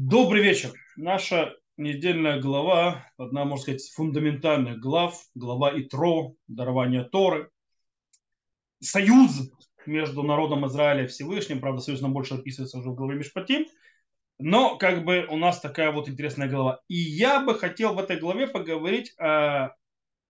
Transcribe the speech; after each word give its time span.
Добрый 0.00 0.44
вечер. 0.44 0.70
Наша 0.96 1.56
недельная 1.76 2.40
глава, 2.40 3.10
одна, 3.16 3.44
можно 3.44 3.62
сказать, 3.62 3.90
фундаментальных 3.96 4.78
глав, 4.78 5.20
глава 5.34 5.72
Итро, 5.74 6.36
дарование 6.46 7.02
Торы, 7.02 7.50
союз 8.78 9.50
между 9.86 10.22
народом 10.22 10.64
Израиля 10.68 11.02
и 11.02 11.06
Всевышним, 11.08 11.58
правда, 11.58 11.80
союз 11.80 12.00
нам 12.00 12.12
больше 12.12 12.34
описывается 12.34 12.78
уже 12.78 12.90
в 12.90 12.94
главе 12.94 13.16
Мишпатим, 13.16 13.66
но 14.38 14.78
как 14.78 15.04
бы 15.04 15.26
у 15.28 15.36
нас 15.36 15.58
такая 15.58 15.90
вот 15.90 16.08
интересная 16.08 16.48
глава. 16.48 16.80
И 16.86 16.94
я 16.94 17.40
бы 17.40 17.58
хотел 17.58 17.94
в 17.94 17.98
этой 17.98 18.20
главе 18.20 18.46
поговорить, 18.46 19.16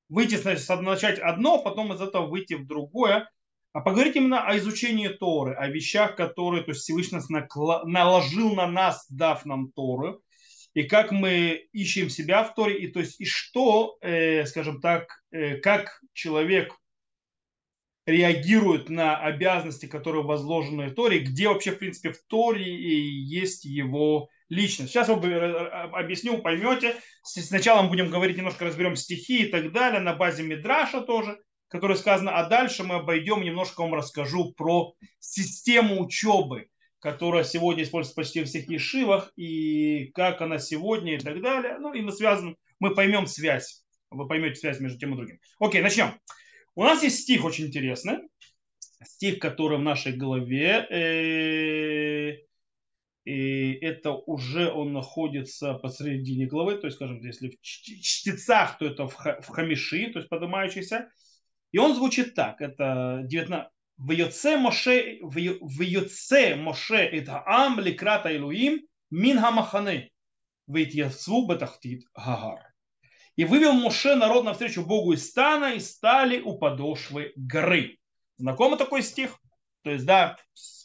выйти, 0.08 0.80
начать 0.80 1.18
одно, 1.18 1.62
потом 1.62 1.92
из 1.92 2.00
этого 2.00 2.26
выйти 2.26 2.54
в 2.54 2.66
другое, 2.66 3.30
а 3.78 3.80
поговорить 3.80 4.16
именно 4.16 4.44
о 4.44 4.58
изучении 4.58 5.06
Торы, 5.06 5.54
о 5.54 5.68
вещах, 5.68 6.16
которые 6.16 6.64
то 6.64 6.72
есть 6.72 6.80
Всевышний 6.82 7.20
наложил 7.84 8.56
на 8.56 8.66
нас, 8.66 9.06
дав 9.08 9.46
нам 9.46 9.70
Тору, 9.70 10.20
и 10.74 10.82
как 10.82 11.12
мы 11.12 11.68
ищем 11.72 12.10
себя 12.10 12.42
в 12.42 12.54
Торе, 12.56 12.76
и 12.76 12.88
то 12.88 12.98
есть 12.98 13.20
и 13.20 13.24
что, 13.24 13.96
э, 14.00 14.46
скажем 14.46 14.80
так, 14.80 15.22
э, 15.30 15.58
как 15.58 16.00
человек 16.12 16.74
реагирует 18.04 18.88
на 18.88 19.16
обязанности, 19.16 19.86
которые 19.86 20.24
возложены 20.24 20.88
в 20.88 20.94
Торе, 20.94 21.20
где 21.20 21.46
вообще, 21.46 21.70
в 21.70 21.78
принципе, 21.78 22.10
в 22.10 22.18
Торе 22.26 22.64
есть 22.64 23.64
его 23.64 24.28
личность. 24.48 24.90
Сейчас 24.90 25.06
я 25.06 25.14
э, 25.14 25.68
объясню, 25.92 26.38
поймете. 26.38 26.96
Сначала 27.22 27.82
мы 27.82 27.90
будем 27.90 28.10
говорить, 28.10 28.36
немножко 28.36 28.64
разберем 28.64 28.96
стихи 28.96 29.44
и 29.44 29.48
так 29.48 29.70
далее, 29.70 30.00
на 30.00 30.14
базе 30.14 30.42
Мидраша 30.42 31.02
тоже 31.02 31.38
которое 31.68 31.96
сказано, 31.96 32.36
а 32.36 32.48
дальше 32.48 32.82
мы 32.82 32.96
обойдем, 32.96 33.42
немножко 33.42 33.82
вам 33.82 33.94
расскажу 33.94 34.52
про 34.52 34.94
систему 35.20 36.02
учебы, 36.02 36.68
которая 36.98 37.44
сегодня 37.44 37.84
используется 37.84 38.16
почти 38.16 38.40
во 38.40 38.46
всех 38.46 38.68
ешивах, 38.68 39.32
и 39.36 40.10
как 40.14 40.40
она 40.40 40.58
сегодня 40.58 41.16
и 41.16 41.18
так 41.18 41.40
далее. 41.42 41.78
Ну 41.78 41.92
и 41.92 42.00
мы 42.00 42.12
связаны, 42.12 42.56
мы 42.80 42.94
поймем 42.94 43.26
связь, 43.26 43.84
вы 44.10 44.26
поймете 44.26 44.56
связь 44.56 44.80
между 44.80 44.98
тем 44.98 45.14
и 45.14 45.16
другим. 45.16 45.38
Окей, 45.60 45.82
начнем. 45.82 46.14
У 46.74 46.82
нас 46.82 47.02
есть 47.02 47.20
стих 47.20 47.44
очень 47.44 47.66
интересный, 47.66 48.18
стих, 49.04 49.38
который 49.38 49.78
в 49.78 49.82
нашей 49.82 50.12
голове, 50.12 50.86
э, 50.90 52.38
и 53.24 53.72
это 53.82 54.12
уже 54.12 54.70
он 54.70 54.94
находится 54.94 55.74
посередине 55.74 56.46
главы, 56.46 56.76
то 56.76 56.86
есть, 56.86 56.96
скажем, 56.96 57.20
если 57.20 57.50
в 57.50 57.60
чтецах, 57.60 58.78
то 58.78 58.86
это 58.86 59.06
в 59.06 59.48
хамиши, 59.48 60.10
то 60.12 60.20
есть 60.20 60.30
поднимающийся, 60.30 61.10
и 61.72 61.78
он 61.78 61.94
звучит 61.94 62.34
так, 62.34 62.60
это 62.60 63.20
19... 63.24 63.70
Вьоце 63.98 64.56
Моше, 64.56 65.18
вьоце 65.22 66.54
Моше 66.54 66.98
это 66.98 67.42
ам 67.44 67.80
ликрата 67.80 68.28
Илуим 68.34 68.86
мин 69.10 69.40
хамахане 69.40 70.10
вейтьяцву 70.68 71.48
бетахтит 71.48 72.04
гагар. 72.14 72.72
И 73.34 73.44
вывел 73.44 73.72
Моше 73.72 74.14
народ 74.14 74.44
навстречу 74.44 74.84
Богу 74.84 75.14
из 75.14 75.28
стана 75.28 75.74
и 75.74 75.80
стали 75.80 76.40
у 76.40 76.58
подошвы 76.58 77.32
горы. 77.34 77.98
Знакомый 78.36 78.78
такой 78.78 79.02
стих? 79.02 79.36
То 79.82 79.90
есть, 79.90 80.06
да, 80.06 80.36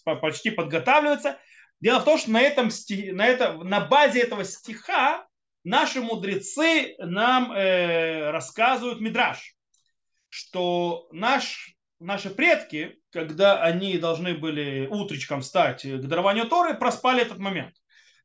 почти 0.04 0.50
подготавливается. 0.50 1.38
Дело 1.82 2.00
в 2.00 2.06
том, 2.06 2.18
что 2.18 2.32
на, 2.32 2.42
этом 2.42 2.72
стих, 2.72 3.14
на, 3.14 3.28
это, 3.28 3.54
на 3.54 3.82
базе 3.82 4.22
этого 4.22 4.44
стиха 4.44 5.28
наши 5.64 6.02
мудрецы 6.02 6.96
нам 6.98 7.52
э, 7.52 8.32
рассказывают 8.32 9.02
мидраж 9.02 9.53
что 10.34 11.08
наш, 11.12 11.76
наши 12.00 12.32
предки, 12.32 12.98
когда 13.12 13.62
они 13.62 14.00
должны 14.00 14.34
были 14.34 14.88
утречком 14.90 15.42
встать 15.42 15.84
к 15.84 16.08
дарованию 16.08 16.48
Торы, 16.48 16.74
проспали 16.74 17.22
этот 17.22 17.38
момент. 17.38 17.76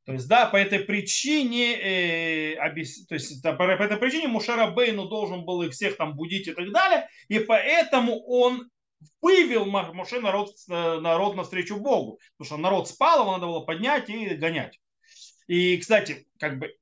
То 0.07 0.13
есть, 0.15 0.27
да, 0.27 0.47
по 0.47 0.57
этой 0.57 0.79
причине, 0.79 1.75
э, 1.75 2.55
объяс... 2.55 3.05
то 3.05 3.15
есть, 3.15 3.43
да, 3.43 3.53
по, 3.53 3.65
этой 3.65 3.99
причине 3.99 4.27
Мушара 4.27 4.71
Бейну 4.71 5.07
должен 5.07 5.45
был 5.45 5.61
их 5.61 5.73
всех 5.73 5.99
там 5.99 6.17
будить 6.17 6.49
и 6.49 6.55
так 6.55 6.73
далее, 6.73 7.09
и 7.29 7.41
поэтому 7.41 8.19
он 8.25 8.71
вывел 9.21 9.67
Моше 9.67 10.21
народ, 10.21 10.55
народ 10.67 11.37
навстречу 11.37 11.77
Богу, 11.77 12.21
потому 12.39 12.47
что 12.47 12.57
народ 12.57 12.89
спал, 12.89 13.21
его 13.21 13.33
надо 13.33 13.47
было 13.49 13.61
поднять 13.61 14.09
и 14.09 14.29
гонять. 14.31 14.81
И, 15.47 15.77
кстати, 15.77 16.27
как 16.39 16.59
бы 16.59 16.75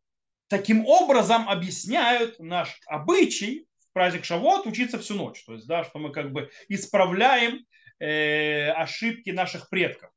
таким 0.47 0.87
образом 0.87 1.49
объясняют 1.49 2.39
наш 2.39 2.79
обычай, 2.87 3.67
праздник 3.97 4.27
Шавот 4.27 4.67
учиться 4.67 4.99
всю 4.99 5.15
ночь. 5.15 5.43
То 5.47 5.55
есть, 5.55 5.67
да, 5.67 5.83
что 5.83 5.99
мы 5.99 6.13
как 6.13 6.31
бы 6.31 6.51
исправляем 6.69 7.65
э, 7.99 8.69
ошибки 8.73 9.31
наших 9.31 9.71
предков. 9.71 10.11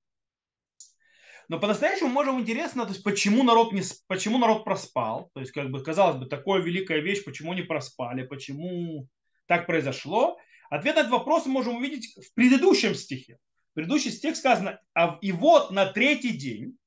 Но 1.48 1.62
по-настоящему 1.62 2.10
можем 2.10 2.42
интересно, 2.42 2.84
то 2.84 2.92
есть 2.92 3.06
почему 3.06 3.42
народ, 3.44 3.72
не, 3.72 3.82
почему 4.08 4.38
народ 4.38 4.66
проспал. 4.66 5.30
То 5.34 5.40
есть, 5.40 5.54
как 5.54 5.72
бы, 5.72 5.82
казалось 5.82 6.18
бы, 6.18 6.26
такая 6.26 6.60
великая 6.60 7.00
вещь, 7.00 7.24
почему 7.24 7.54
не 7.54 7.62
проспали, 7.62 8.24
почему 8.24 9.08
так 9.46 9.66
произошло. 9.66 10.38
Ответ 10.70 10.96
на 10.96 11.00
этот 11.00 11.14
вопрос 11.14 11.46
мы 11.46 11.54
можем 11.54 11.78
увидеть 11.78 12.14
в 12.18 12.34
предыдущем 12.34 12.96
стихе. 12.96 13.38
В 13.72 13.76
предыдущем 13.76 14.12
стихе 14.12 14.36
сказано, 14.36 14.82
а 14.94 15.18
и 15.22 15.32
вот 15.32 15.72
на 15.72 15.86
третий 15.86 16.34
день 16.38 16.78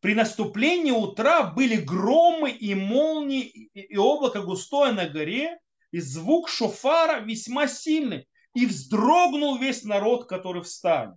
при 0.00 0.14
наступлении 0.14 0.90
утра 0.90 1.44
были 1.44 1.76
громы 1.76 2.50
и 2.50 2.74
молнии 2.74 3.42
и 3.44 3.96
облако 3.96 4.42
густое 4.42 4.90
на 4.90 5.08
горе, 5.08 5.56
и 5.92 6.00
звук 6.00 6.48
шофара 6.48 7.20
весьма 7.20 7.66
сильный. 7.66 8.26
И 8.54 8.66
вздрогнул 8.66 9.58
весь 9.58 9.84
народ, 9.84 10.28
который 10.28 10.62
встанет. 10.62 11.14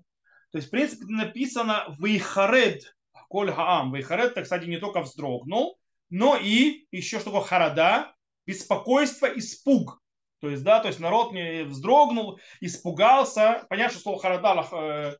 То 0.51 0.57
есть, 0.57 0.67
в 0.67 0.71
принципе, 0.71 1.05
написано 1.07 1.95
«Вейхаред 1.99 2.95
коль 3.27 3.51
хаам». 3.51 3.91
Вейхаред, 3.91 4.35
так, 4.35 4.43
кстати, 4.43 4.65
не 4.65 4.77
только 4.77 5.01
вздрогнул, 5.01 5.79
но 6.11 6.37
и 6.37 6.85
еще 6.91 7.17
что 7.17 7.31
такое 7.31 7.41
харада, 7.41 8.13
беспокойство, 8.45 9.25
испуг. 9.25 9.99
То 10.41 10.49
есть, 10.49 10.63
да, 10.63 10.79
то 10.79 10.89
есть 10.89 10.99
народ 10.99 11.31
не 11.33 11.63
вздрогнул, 11.63 12.39
испугался. 12.61 13.65
Понятно, 13.69 13.93
что 13.93 14.03
слово 14.03 14.19
харада, 14.19 14.67
э, 14.71 15.17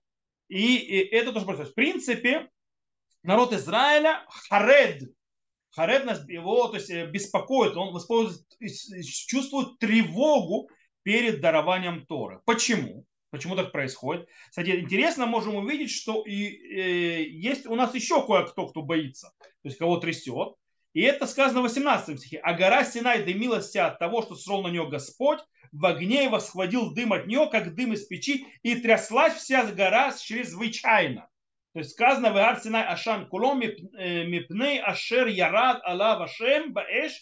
и, 0.49 0.75
и 0.75 0.97
это 1.15 1.31
тоже 1.33 1.45
происходит. 1.45 1.71
В 1.71 1.75
принципе, 1.75 2.49
народ 3.23 3.53
Израиля 3.53 4.23
харед, 4.29 5.01
Харед 5.75 6.05
его 6.29 6.67
то 6.67 6.75
есть, 6.75 6.89
э, 6.89 7.07
беспокоит, 7.07 7.75
он 7.75 7.99
чувствует 9.27 9.79
тревогу 9.79 10.69
перед 11.01 11.41
дарованием 11.41 12.05
Торы. 12.05 12.41
Почему? 12.45 13.05
Почему 13.31 13.55
так 13.55 13.71
происходит? 13.71 14.29
Кстати, 14.49 14.79
интересно, 14.79 15.25
можем 15.25 15.55
увидеть, 15.55 15.89
что 15.89 16.23
и, 16.25 16.45
э, 16.45 17.23
есть 17.23 17.65
у 17.65 17.75
нас 17.75 17.95
еще 17.95 18.25
кое-кто, 18.25 18.67
кто 18.67 18.83
боится, 18.83 19.33
то 19.39 19.67
есть 19.67 19.79
кого 19.79 19.97
трясет. 19.97 20.53
И 20.93 21.01
это 21.01 21.25
сказано 21.25 21.61
в 21.61 21.63
18 21.63 22.19
стихе. 22.19 22.37
А 22.37 22.53
гора 22.53 22.85
Синай 22.85 23.23
дымилась 23.23 23.75
от 23.75 23.97
того, 23.97 24.21
что 24.21 24.35
срол 24.35 24.61
на 24.61 24.67
нее 24.67 24.87
Господь, 24.87 25.39
в 25.71 25.83
огне 25.87 26.29
восхводил 26.29 26.93
дым 26.93 27.13
от 27.13 27.25
нее, 27.25 27.49
как 27.51 27.73
дым 27.73 27.93
из 27.93 28.05
печи, 28.05 28.45
и 28.61 28.75
тряслась 28.75 29.33
вся 29.33 29.65
гора 29.71 30.13
чрезвычайно. 30.15 31.27
То 31.73 31.79
есть 31.79 31.91
сказано 31.91 32.31
в 32.31 32.37
Арсинай 32.37 32.85
Ашан 32.85 33.27
Кулом 33.27 33.59
мипней 33.59 34.79
Ашер 34.79 35.27
Ярад 35.27 35.81
Алав 35.83 36.21
Ашем 36.21 36.71
Баэш 36.71 37.13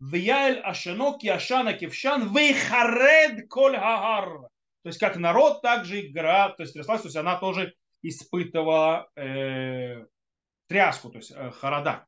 Вияэль 0.00 0.60
Ашено 0.60 1.18
Киашана 1.18 1.72
Кевшан 1.72 2.34
Вейхаред 2.34 3.48
Коль 3.48 3.76
Хагар. 3.76 4.48
То 4.82 4.88
есть 4.90 5.00
как 5.00 5.16
народ, 5.16 5.62
также 5.62 6.06
игра, 6.06 6.50
то 6.50 6.62
есть 6.62 6.74
тряслась, 6.74 7.00
то 7.00 7.08
есть 7.08 7.16
она 7.16 7.36
тоже 7.40 7.74
испытывала 8.02 9.08
э, 9.16 10.04
тряску, 10.68 11.10
то 11.10 11.18
есть 11.18 11.32
э, 11.34 11.50
харада. 11.50 12.06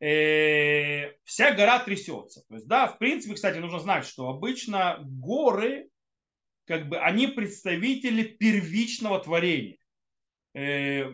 Э, 0.00 1.12
вся 1.24 1.52
гора 1.52 1.80
трясется. 1.80 2.44
То 2.48 2.54
есть, 2.54 2.68
да, 2.68 2.86
в 2.86 2.98
принципе, 2.98 3.34
кстати, 3.34 3.58
нужно 3.58 3.80
знать, 3.80 4.06
что 4.06 4.28
обычно 4.28 4.98
горы, 5.02 5.88
как 6.66 6.88
бы, 6.88 6.98
они 6.98 7.26
представители 7.26 8.22
первичного 8.22 9.18
творения. 9.18 9.79
Э, 10.54 11.10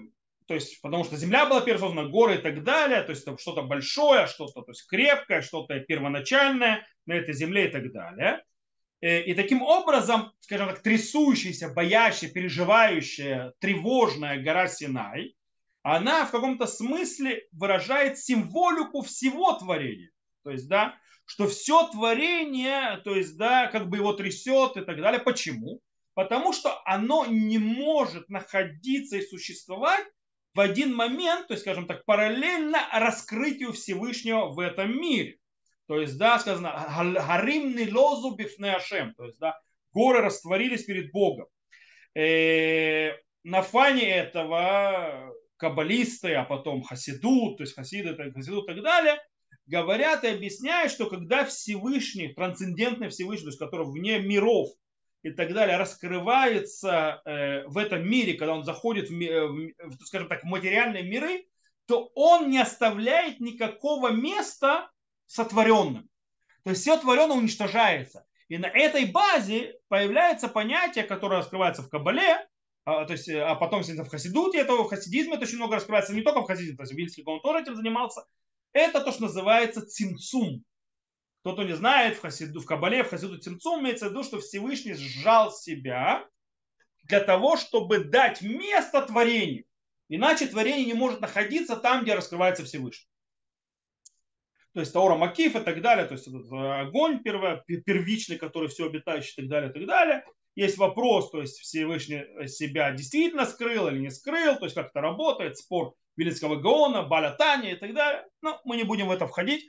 то 0.46 0.54
есть, 0.54 0.80
потому 0.80 1.04
что 1.04 1.16
земля 1.16 1.46
была 1.46 1.60
первой 1.60 1.80
создана, 1.80 2.08
горы 2.08 2.36
и 2.36 2.38
так 2.38 2.62
далее, 2.62 3.02
то 3.02 3.10
есть 3.10 3.24
там 3.24 3.36
что-то 3.36 3.62
большое, 3.62 4.26
что-то 4.26 4.62
то 4.62 4.70
есть 4.70 4.86
крепкое, 4.88 5.42
что-то 5.42 5.80
первоначальное 5.80 6.86
на 7.04 7.14
этой 7.14 7.34
земле 7.34 7.68
и 7.68 7.70
так 7.70 7.92
далее. 7.92 8.44
Э, 9.00 9.22
и 9.22 9.34
таким 9.34 9.62
образом, 9.62 10.32
скажем 10.40 10.68
так, 10.68 10.82
трясущаяся, 10.82 11.68
боящая, 11.68 12.30
переживающая, 12.30 13.52
тревожная 13.58 14.42
гора 14.42 14.68
Синай, 14.68 15.36
она 15.82 16.24
в 16.24 16.30
каком-то 16.30 16.66
смысле 16.66 17.46
выражает 17.52 18.18
символику 18.18 19.02
всего 19.02 19.52
творения. 19.52 20.10
То 20.42 20.50
есть, 20.50 20.68
да, 20.68 20.96
что 21.24 21.48
все 21.48 21.88
творение, 21.88 22.98
то 23.04 23.14
есть, 23.14 23.36
да, 23.36 23.66
как 23.66 23.88
бы 23.88 23.98
его 23.98 24.12
трясет 24.12 24.76
и 24.76 24.80
так 24.80 25.00
далее. 25.00 25.20
Почему? 25.20 25.80
Потому 26.16 26.54
что 26.54 26.80
оно 26.86 27.26
не 27.26 27.58
может 27.58 28.30
находиться 28.30 29.18
и 29.18 29.26
существовать 29.26 30.06
в 30.54 30.60
один 30.60 30.94
момент, 30.94 31.46
то 31.46 31.52
есть, 31.52 31.62
скажем 31.62 31.86
так, 31.86 32.06
параллельно 32.06 32.78
раскрытию 32.90 33.74
Всевышнего 33.74 34.46
в 34.46 34.58
этом 34.58 34.98
мире. 34.98 35.36
То 35.86 36.00
есть, 36.00 36.16
да, 36.16 36.38
сказано, 36.38 36.72
гаримный 37.14 37.92
лозу 37.92 38.34
бифне 38.34 38.72
ашем, 38.76 39.12
то 39.14 39.26
есть, 39.26 39.38
да, 39.38 39.60
горы 39.92 40.22
растворились 40.22 40.84
перед 40.84 41.12
Богом. 41.12 41.48
Э, 42.14 43.12
на 43.44 43.60
фоне 43.60 44.08
этого 44.08 45.34
каббалисты, 45.58 46.32
а 46.32 46.44
потом 46.44 46.82
хасиду, 46.82 47.56
то 47.56 47.62
есть 47.62 47.74
хасиды, 47.74 48.16
хасиду 48.32 48.62
и 48.62 48.66
так 48.66 48.82
далее, 48.82 49.18
говорят 49.66 50.24
и 50.24 50.28
объясняют, 50.28 50.92
что 50.92 51.10
когда 51.10 51.44
Всевышний, 51.44 52.32
трансцендентный 52.32 53.10
Всевышний, 53.10 53.44
то 53.44 53.50
есть 53.50 53.58
который 53.58 53.86
вне 53.86 54.18
миров 54.18 54.70
и 55.22 55.30
так 55.30 55.52
далее, 55.52 55.76
раскрывается 55.76 57.20
э, 57.24 57.64
в 57.66 57.78
этом 57.78 58.08
мире, 58.08 58.34
когда 58.34 58.54
он 58.54 58.64
заходит 58.64 59.10
в, 59.10 59.14
в, 59.14 60.06
скажем 60.06 60.28
так, 60.28 60.42
в 60.42 60.46
материальные 60.46 61.02
миры, 61.02 61.46
то 61.86 62.10
он 62.14 62.50
не 62.50 62.58
оставляет 62.58 63.40
никакого 63.40 64.10
места 64.10 64.90
сотворенным. 65.26 66.08
То 66.64 66.70
есть 66.70 66.82
все 66.82 66.98
творенное 66.98 67.36
уничтожается. 67.36 68.26
И 68.48 68.58
на 68.58 68.66
этой 68.66 69.06
базе 69.06 69.78
появляется 69.88 70.48
понятие, 70.48 71.04
которое 71.04 71.38
раскрывается 71.38 71.82
в 71.82 71.88
Кабале, 71.88 72.46
а, 72.84 73.04
то 73.04 73.12
есть, 73.14 73.28
а 73.28 73.56
потом 73.56 73.82
в 73.82 74.08
Хасидуте, 74.08 74.58
это 74.58 74.74
в 74.74 74.88
хасидизме 74.88 75.36
очень 75.36 75.56
много 75.56 75.74
раскрывается, 75.74 76.14
не 76.14 76.22
только 76.22 76.42
в 76.42 76.46
хасидизме, 76.46 76.76
то 76.76 76.84
есть 76.84 76.94
Вильский 76.94 77.24
он 77.26 77.40
тоже 77.40 77.62
этим 77.62 77.74
занимался. 77.74 78.24
Это 78.72 79.00
то, 79.00 79.10
что 79.10 79.22
называется 79.22 79.84
цимцум. 79.84 80.62
Кто-то 81.46 81.62
не 81.62 81.76
знает, 81.76 82.16
в, 82.16 82.22
хасиду, 82.22 82.58
в 82.58 82.66
Кабале, 82.66 83.04
в 83.04 83.08
Хасиду 83.08 83.38
цимцум 83.38 83.80
имеется 83.80 84.06
в 84.06 84.10
виду, 84.10 84.24
что 84.24 84.40
Всевышний 84.40 84.94
сжал 84.94 85.52
себя 85.52 86.26
для 87.04 87.20
того, 87.20 87.56
чтобы 87.56 88.02
дать 88.02 88.42
место 88.42 89.02
творению. 89.02 89.64
Иначе 90.08 90.48
творение 90.48 90.84
не 90.84 90.94
может 90.94 91.20
находиться 91.20 91.76
там, 91.76 92.02
где 92.02 92.14
раскрывается 92.14 92.64
Всевышний 92.64 93.06
то 94.74 94.80
есть 94.80 94.92
Таура 94.92 95.14
Макиф 95.14 95.56
и 95.56 95.60
так 95.60 95.80
далее, 95.80 96.04
то 96.04 96.12
есть 96.12 96.28
этот 96.28 96.52
огонь 96.52 97.22
первый, 97.22 97.62
первичный, 97.64 98.36
который 98.36 98.68
все 98.68 98.84
обитающий 98.84 99.32
и 99.32 99.36
так 99.36 99.48
далее, 99.48 99.70
и 99.70 99.72
так 99.72 99.86
далее. 99.86 100.24
Есть 100.54 100.76
вопрос, 100.76 101.30
то 101.30 101.40
есть 101.40 101.60
Всевышний 101.60 102.26
себя 102.46 102.90
действительно 102.90 103.46
скрыл 103.46 103.88
или 103.88 104.00
не 104.00 104.10
скрыл, 104.10 104.56
то 104.56 104.64
есть 104.64 104.74
как 104.74 104.88
это 104.88 105.00
работает, 105.00 105.56
спор 105.56 105.94
Вилицкого 106.16 106.56
Гаона, 106.56 107.04
Балятани 107.04 107.72
и 107.72 107.76
так 107.76 107.94
далее. 107.94 108.26
Но 108.42 108.60
мы 108.66 108.76
не 108.76 108.82
будем 108.82 109.06
в 109.06 109.12
это 109.12 109.26
входить. 109.26 109.66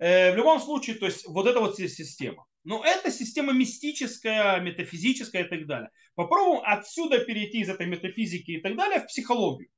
Э, 0.00 0.32
в 0.32 0.36
любом 0.36 0.60
случае, 0.60 0.96
то 0.96 1.04
есть 1.04 1.26
вот 1.28 1.46
эта 1.46 1.60
вот 1.60 1.76
система. 1.76 2.46
Но 2.64 2.82
это 2.82 3.10
система 3.10 3.52
мистическая, 3.52 4.58
метафизическая 4.60 5.44
и 5.44 5.48
так 5.48 5.66
далее. 5.66 5.90
Попробуем 6.14 6.62
отсюда 6.64 7.18
перейти 7.20 7.60
из 7.60 7.68
этой 7.68 7.86
метафизики 7.86 8.52
и 8.52 8.60
так 8.62 8.76
далее 8.76 9.00
в 9.00 9.06
психологию. 9.06 9.68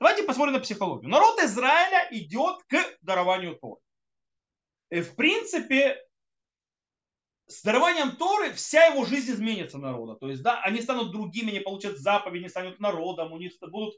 Давайте 0.00 0.24
посмотрим 0.24 0.54
на 0.54 0.60
психологию. 0.60 1.08
Народ 1.08 1.40
Израиля 1.42 2.08
идет 2.10 2.56
к 2.66 2.76
дарованию 3.02 3.56
Торы. 3.56 3.80
Э, 4.90 5.02
в 5.02 5.14
принципе, 5.14 6.04
с 7.46 7.62
дарованием 7.62 8.16
Торы 8.16 8.52
вся 8.52 8.86
его 8.86 9.04
жизнь 9.04 9.30
изменится 9.30 9.78
народа. 9.78 10.16
То 10.16 10.30
есть, 10.30 10.42
да, 10.42 10.60
они 10.62 10.80
станут 10.80 11.12
другими, 11.12 11.50
они 11.50 11.60
получат 11.60 11.96
заповеди, 11.96 12.42
не 12.42 12.48
станут 12.48 12.80
народом, 12.80 13.32
у 13.32 13.38
них 13.38 13.52
будут 13.60 13.94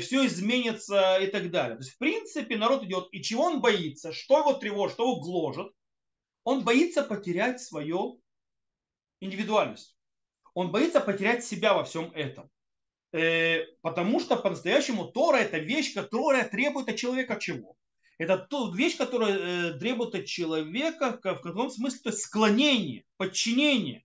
все 0.00 0.26
изменится 0.26 1.18
и 1.18 1.26
так 1.26 1.50
далее. 1.50 1.76
То 1.76 1.82
есть, 1.82 1.94
в 1.94 1.98
принципе, 1.98 2.56
народ 2.56 2.84
идет, 2.84 3.08
и 3.12 3.22
чего 3.22 3.44
он 3.44 3.60
боится, 3.60 4.12
что 4.12 4.38
его 4.38 4.54
тревожит, 4.54 4.94
что 4.94 5.04
его 5.04 5.20
гложет, 5.20 5.72
он 6.44 6.64
боится 6.64 7.02
потерять 7.02 7.60
свою 7.60 8.20
индивидуальность. 9.20 9.96
Он 10.54 10.70
боится 10.70 11.00
потерять 11.00 11.44
себя 11.44 11.74
во 11.74 11.84
всем 11.84 12.12
этом. 12.14 12.50
Э, 13.12 13.64
потому 13.82 14.20
что 14.20 14.36
по-настоящему 14.36 15.06
Тора 15.06 15.38
это 15.38 15.58
вещь, 15.58 15.94
которая 15.94 16.48
требует 16.48 16.88
от 16.88 16.96
человека 16.96 17.36
чего? 17.40 17.76
Это 18.18 18.38
та 18.38 18.70
вещь, 18.74 18.96
которая 18.96 19.72
э, 19.72 19.78
требует 19.78 20.14
от 20.14 20.24
человека 20.24 21.18
в 21.22 21.40
каком 21.40 21.70
смысле 21.70 22.00
то 22.00 22.08
есть 22.10 22.22
склонение, 22.22 23.04
подчинение 23.16 24.04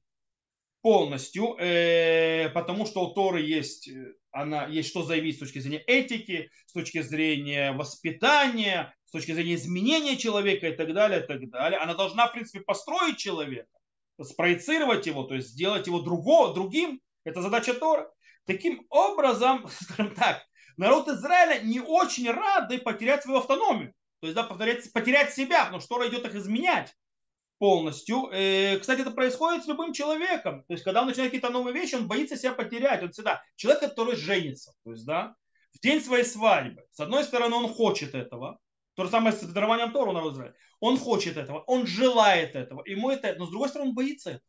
полностью, 0.82 1.56
э, 1.60 2.50
потому 2.50 2.86
что 2.86 3.08
у 3.08 3.14
Торы 3.14 3.42
есть, 3.42 3.88
э, 3.88 4.14
она, 4.32 4.68
есть 4.68 4.90
что 4.90 5.04
заявить 5.04 5.38
с 5.38 5.40
точки 5.40 5.60
зрения 5.60 5.84
этики, 5.88 6.50
с 6.66 6.74
точки 6.74 7.02
зрения 7.02 7.72
воспитания, 7.74 8.94
с 9.06 9.12
точки 9.12 9.34
зрения 9.34 9.56
изменения 9.56 10.18
человека 10.18 10.68
и 10.68 10.76
так 10.76 10.94
далее, 10.94 11.22
и 11.22 11.28
так 11.28 11.50
далее. 11.50 11.80
Она 11.80 11.94
должна, 11.94 12.28
в 12.28 12.34
принципе, 12.34 12.62
построить 12.62 13.18
человека, 13.18 13.70
спроецировать 14.22 15.06
его, 15.06 15.24
то 15.24 15.36
есть 15.36 15.50
сделать 15.50 15.88
его 15.88 16.00
другого, 16.02 16.54
другим. 16.54 17.02
Это 17.24 17.42
задача 17.42 17.74
Тора. 17.74 18.12
Таким 18.46 18.86
образом, 18.90 19.68
скажем 19.82 20.16
так, 20.16 20.44
народ 20.78 21.08
Израиля 21.10 21.60
не 21.62 21.80
очень 21.80 22.30
рады 22.32 22.80
потерять 22.80 23.24
свою 23.24 23.40
автономию. 23.40 23.94
То 24.22 24.28
есть, 24.28 24.36
да, 24.36 24.44
повторять, 24.44 24.92
потерять 24.94 25.34
себя, 25.34 25.66
потому 25.66 25.82
что 25.82 25.96
Тора 25.96 26.08
идет 26.08 26.26
их 26.26 26.36
изменять 26.36 26.94
полностью. 27.62 28.28
Э, 28.34 28.80
кстати, 28.80 29.02
это 29.02 29.12
происходит 29.12 29.64
с 29.64 29.68
любым 29.68 29.94
человеком. 29.94 30.64
То 30.68 30.74
есть, 30.74 30.84
когда 30.84 31.02
он 31.02 31.08
начинает 31.08 31.30
какие-то 31.32 31.52
новые 31.52 31.76
вещи, 31.76 31.94
он 31.94 32.08
боится 32.08 32.36
себя 32.36 32.54
потерять. 32.54 33.04
Он 33.04 33.12
всегда 33.12 33.44
человек, 33.56 33.82
который 33.82 34.16
женится. 34.16 34.74
То 34.84 34.92
есть, 34.92 35.06
да, 35.06 35.36
в 35.72 35.80
день 35.80 36.02
своей 36.02 36.24
свадьбы. 36.24 36.82
С 36.92 37.00
одной 37.00 37.24
стороны, 37.24 37.56
он 37.56 37.72
хочет 37.72 38.16
этого. 38.16 38.58
То 38.96 39.04
же 39.04 39.12
самое 39.12 39.36
с 39.36 39.42
дарованием 39.42 39.92
Тору 39.92 40.12
на 40.12 40.28
Израиле. 40.28 40.56
Он 40.80 40.98
хочет 40.98 41.38
этого, 41.38 41.60
он 41.68 41.86
желает 41.86 42.56
этого, 42.56 42.82
ему 42.86 43.12
это, 43.12 43.36
но 43.38 43.46
с 43.46 43.52
другой 43.52 43.70
стороны, 43.70 43.92
он 43.92 43.96
боится 43.96 44.32
этого. 44.32 44.44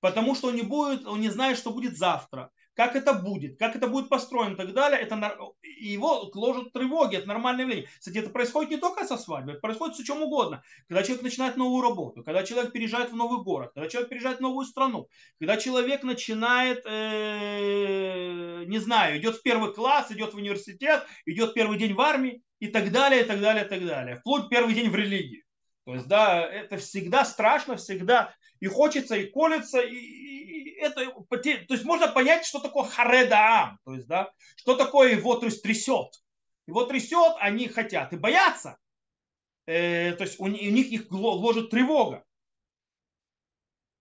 Потому 0.00 0.34
что 0.34 0.48
он 0.48 0.54
не 0.54 0.62
будет, 0.62 1.06
он 1.06 1.20
не 1.20 1.28
знает, 1.28 1.58
что 1.58 1.70
будет 1.70 1.98
завтра 1.98 2.50
как 2.76 2.94
это 2.94 3.14
будет, 3.14 3.58
как 3.58 3.74
это 3.74 3.88
будет 3.88 4.10
построено 4.10 4.52
и 4.52 4.56
так 4.56 4.74
далее, 4.74 5.00
это 5.00 5.16
его 5.62 6.30
ложат 6.34 6.72
тревоги, 6.72 7.16
это 7.16 7.26
нормальное 7.26 7.64
явление. 7.64 7.88
Кстати, 7.98 8.18
это 8.18 8.28
происходит 8.28 8.70
не 8.70 8.76
только 8.76 9.06
со 9.06 9.16
свадьбой, 9.16 9.54
это 9.54 9.62
происходит 9.62 9.96
с 9.96 10.04
чем 10.04 10.22
угодно. 10.22 10.62
Когда 10.86 11.02
человек 11.02 11.22
начинает 11.22 11.56
новую 11.56 11.82
работу, 11.82 12.22
когда 12.22 12.42
человек 12.42 12.72
переезжает 12.72 13.10
в 13.10 13.16
новый 13.16 13.42
город, 13.42 13.70
когда 13.74 13.88
человек 13.88 14.10
переезжает 14.10 14.38
в 14.38 14.42
новую 14.42 14.66
страну, 14.66 15.08
когда 15.38 15.56
человек 15.56 16.02
начинает, 16.02 16.82
э, 16.84 18.64
не 18.66 18.78
знаю, 18.78 19.18
идет 19.18 19.36
в 19.36 19.42
первый 19.42 19.72
класс, 19.72 20.12
идет 20.12 20.34
в 20.34 20.36
университет, 20.36 21.06
идет 21.24 21.54
первый 21.54 21.78
день 21.78 21.94
в 21.94 22.00
армии 22.00 22.42
и 22.60 22.68
так 22.68 22.92
далее, 22.92 23.22
и 23.22 23.24
так 23.24 23.40
далее, 23.40 23.64
и 23.64 23.68
так 23.68 23.86
далее. 23.86 24.16
Вплоть 24.16 24.50
первый 24.50 24.74
день 24.74 24.90
в 24.90 24.94
религии. 24.94 25.44
То 25.86 25.94
есть, 25.94 26.08
да, 26.08 26.44
это 26.44 26.76
всегда 26.78 27.24
страшно, 27.24 27.76
всегда 27.76 28.34
и 28.60 28.66
хочется, 28.66 29.16
и 29.16 29.30
колется, 29.30 29.80
и, 29.80 29.94
и 29.94 30.70
это, 30.78 31.06
то 31.06 31.74
есть 31.74 31.84
можно 31.84 32.08
понять, 32.08 32.44
что 32.44 32.60
такое 32.60 32.84
харедаам, 32.84 33.78
то 33.84 33.94
есть, 33.94 34.06
да, 34.06 34.30
что 34.56 34.76
такое 34.76 35.12
его, 35.12 35.36
то 35.36 35.46
есть, 35.46 35.62
трясет. 35.62 36.12
Его 36.66 36.84
трясет, 36.84 37.34
они 37.38 37.68
хотят 37.68 38.12
и 38.12 38.16
боятся. 38.16 38.76
Э, 39.66 40.12
то 40.12 40.24
есть 40.24 40.38
у, 40.40 40.44
у 40.44 40.48
них 40.48 40.88
их 40.88 41.08
гложет 41.08 41.70
тревога. 41.70 42.24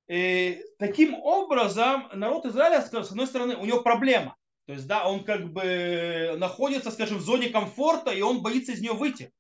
И 0.08 0.64
таким 0.78 1.16
образом, 1.16 2.10
народ 2.14 2.46
Израиля, 2.46 2.82
с 2.82 2.94
одной 2.94 3.28
стороны, 3.28 3.56
у 3.56 3.66
него 3.66 3.82
проблема. 3.82 4.36
То 4.68 4.74
есть, 4.74 4.88
да, 4.88 5.08
он 5.08 5.24
как 5.24 5.52
бы 5.52 6.36
находится, 6.38 6.92
скажем, 6.92 7.18
в 7.18 7.22
зоне 7.22 7.50
комфорта, 7.50 8.12
и 8.12 8.22
он 8.22 8.42
боится 8.42 8.72
из 8.72 8.82
нее 8.82 8.94
выйти. 8.94 9.32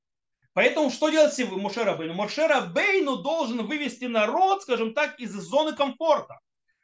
Поэтому 0.56 0.90
что 0.90 1.10
делать 1.10 1.38
Моше 1.52 1.84
Рабейну? 1.84 2.14
Моше 2.14 2.48
Рабейну 2.48 3.18
должен 3.18 3.68
вывести 3.68 4.06
народ, 4.06 4.62
скажем 4.62 4.94
так, 4.94 5.20
из 5.20 5.34
зоны 5.34 5.76
комфорта. 5.76 6.40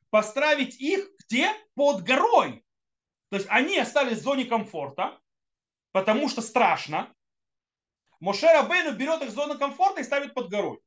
Поставить 0.10 0.76
их 0.76 1.10
где? 1.20 1.54
Под 1.74 2.04
горой. 2.04 2.66
То 3.30 3.38
есть 3.38 3.48
они 3.50 3.78
остались 3.78 4.18
в 4.18 4.24
зоне 4.24 4.44
комфорта, 4.44 5.18
потому 5.94 6.28
что 6.28 6.42
страшно. 6.42 7.16
Моше 8.20 8.48
Рабейну 8.48 8.92
берет 8.92 9.22
их 9.22 9.30
в 9.30 9.34
зону 9.34 9.58
комфорта 9.58 10.02
и 10.02 10.04
ставит 10.04 10.34
под 10.34 10.50
горой. 10.50 10.82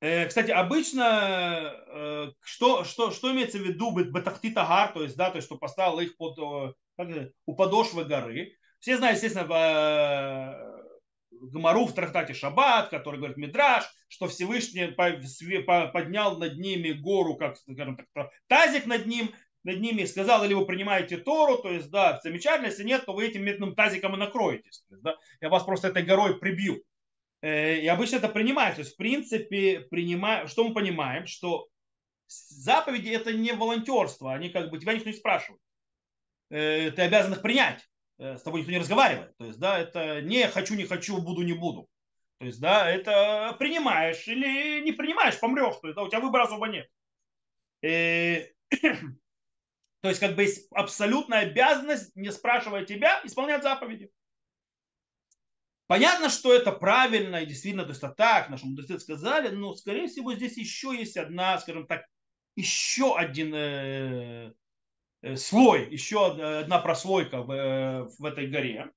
Э, 0.00 0.26
кстати, 0.26 0.50
обычно 0.50 1.72
э, 1.86 2.32
что, 2.40 2.82
что, 2.82 3.12
что 3.12 3.30
имеется 3.30 3.58
в 3.58 3.62
виду 3.62 3.92
Бетахти 3.92 4.50
Тагар, 4.50 4.92
то 4.92 5.04
есть, 5.04 5.16
да, 5.16 5.30
то 5.30 5.36
есть, 5.36 5.46
что 5.46 5.56
поставил 5.56 6.00
их 6.00 6.16
под, 6.16 6.36
э, 6.36 6.74
как, 6.96 7.30
у 7.46 7.54
подошвы 7.54 8.04
горы. 8.06 8.56
Все 8.80 8.96
знают, 8.96 9.18
естественно, 9.22 9.46
Гамару 11.40 11.86
в 11.86 11.94
трактате 11.94 12.34
Шаббат, 12.34 12.90
который 12.90 13.18
говорит 13.18 13.36
Мидраш, 13.36 13.84
что 14.08 14.28
Всевышний 14.28 14.86
поднял 14.86 16.38
над 16.38 16.58
ними 16.58 16.92
гору, 16.92 17.36
как 17.36 17.56
скажем 17.56 17.96
так, 17.96 18.30
тазик 18.46 18.86
над 18.86 19.06
ним, 19.06 19.30
над 19.64 19.80
ними 19.80 20.04
сказал, 20.04 20.44
или 20.44 20.54
вы 20.54 20.66
принимаете 20.66 21.18
Тору, 21.18 21.58
то 21.58 21.70
есть, 21.70 21.90
да, 21.90 22.20
замечательно, 22.22 22.66
если 22.66 22.84
нет, 22.84 23.04
то 23.04 23.12
вы 23.12 23.26
этим 23.26 23.44
медным 23.44 23.74
тазиком 23.74 24.14
и 24.14 24.18
накроетесь. 24.18 24.84
есть, 24.90 25.02
да, 25.02 25.16
я 25.40 25.48
вас 25.48 25.64
просто 25.64 25.88
этой 25.88 26.04
горой 26.04 26.38
прибью. 26.38 26.82
Э, 27.42 27.78
и 27.78 27.86
обычно 27.86 28.16
это 28.16 28.28
принимают. 28.28 28.76
То 28.76 28.80
есть, 28.80 28.94
в 28.94 28.96
принципе, 28.96 29.80
принимаем, 29.90 30.48
что 30.48 30.66
мы 30.66 30.74
понимаем, 30.74 31.26
что 31.26 31.68
заповеди 32.26 33.10
это 33.10 33.32
не 33.32 33.52
волонтерство, 33.52 34.32
они 34.32 34.50
как 34.50 34.70
бы 34.70 34.78
тебя 34.78 34.94
никто 34.94 35.08
не 35.08 35.16
спрашивает. 35.16 35.60
Э, 36.50 36.90
ты 36.90 37.02
обязан 37.02 37.32
их 37.32 37.42
принять. 37.42 37.88
Э, 38.18 38.36
с 38.36 38.42
тобой 38.42 38.60
никто 38.60 38.72
не 38.72 38.78
разговаривает. 38.78 39.36
То 39.36 39.44
есть, 39.44 39.58
да, 39.58 39.78
это 39.78 40.20
не 40.22 40.46
хочу, 40.48 40.74
не 40.74 40.86
хочу, 40.86 41.20
буду, 41.20 41.42
не 41.42 41.52
буду. 41.52 41.88
То 42.38 42.46
есть, 42.46 42.60
да, 42.60 42.90
это 42.90 43.54
принимаешь 43.58 44.26
или 44.28 44.80
не 44.82 44.92
принимаешь, 44.92 45.38
помрешь. 45.38 45.76
То 45.80 45.88
есть, 45.88 45.96
да, 45.96 46.02
у 46.02 46.08
тебя 46.08 46.20
выбора 46.20 46.44
особо 46.44 46.66
нет. 46.66 46.88
И... 47.82 48.52
То 50.00 50.10
есть, 50.10 50.20
как 50.20 50.36
бы 50.36 50.42
есть 50.42 50.68
абсолютная 50.70 51.40
обязанность, 51.40 52.14
не 52.14 52.30
спрашивая 52.30 52.84
тебя, 52.84 53.20
исполнять 53.24 53.64
заповеди. 53.64 54.12
Понятно, 55.88 56.28
что 56.28 56.54
это 56.54 56.70
правильно 56.70 57.36
и 57.36 57.46
действительно, 57.46 57.82
то 57.82 57.88
есть 57.88 58.02
это 58.02 58.12
так, 58.12 58.50
наши 58.50 58.66
мудрецы 58.66 59.00
сказали, 59.00 59.48
но, 59.48 59.74
скорее 59.74 60.06
всего, 60.06 60.34
здесь 60.34 60.56
еще 60.56 60.94
есть 60.96 61.16
одна, 61.16 61.58
скажем 61.58 61.86
так, 61.86 62.04
еще 62.54 63.16
один 63.16 63.52
э, 63.54 64.52
слой, 65.36 65.88
еще 65.90 66.26
одна 66.26 66.78
прослойка 66.78 67.42
в, 67.42 67.50
э, 67.50 68.02
в 68.18 68.24
этой 68.24 68.46
горе. 68.48 68.90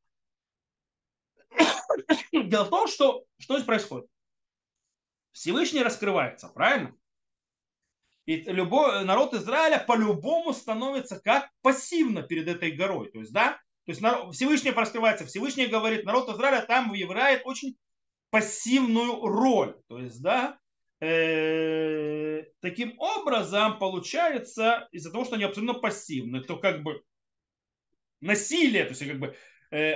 Дело 2.32 2.66
в 2.66 2.70
том, 2.70 2.88
что 2.88 3.26
что 3.38 3.56
здесь 3.56 3.66
происходит. 3.66 4.08
Всевышний 5.32 5.84
раскрывается, 5.84 6.48
правильно? 6.50 6.96
И 8.26 8.36
любой 8.44 9.04
народ 9.04 9.34
Израиля 9.34 9.80
по-любому 9.80 10.54
становится 10.54 11.20
как 11.20 11.50
пассивно 11.62 12.22
перед 12.22 12.48
этой 12.48 12.72
горой. 12.72 13.12
То 13.12 13.20
есть, 13.20 13.34
да, 13.34 13.60
то 13.86 13.92
есть 13.92 14.02
Всевышний 14.36 14.72
раскрывается, 14.72 15.26
Всевышний 15.26 15.66
говорит, 15.66 16.06
народ 16.06 16.30
Израиля 16.30 16.62
там 16.62 16.90
выявляет 16.90 17.42
очень 17.46 17.78
пассивную 18.30 19.22
роль. 19.22 19.76
То 19.88 20.00
есть, 20.00 20.22
да, 20.22 20.60
э, 21.02 22.46
таким 22.62 22.98
образом 23.00 23.80
получается, 23.80 24.88
из-за 24.92 25.12
того, 25.12 25.26
что 25.26 25.36
они 25.36 25.44
абсолютно 25.44 25.80
пассивны, 25.80 26.42
то 26.42 26.58
как 26.58 26.84
бы 26.84 27.04
насилие, 28.22 28.84
то 28.86 28.92
есть 28.92 29.08
как 29.08 29.20
бы 29.20 29.36
э, 29.72 29.96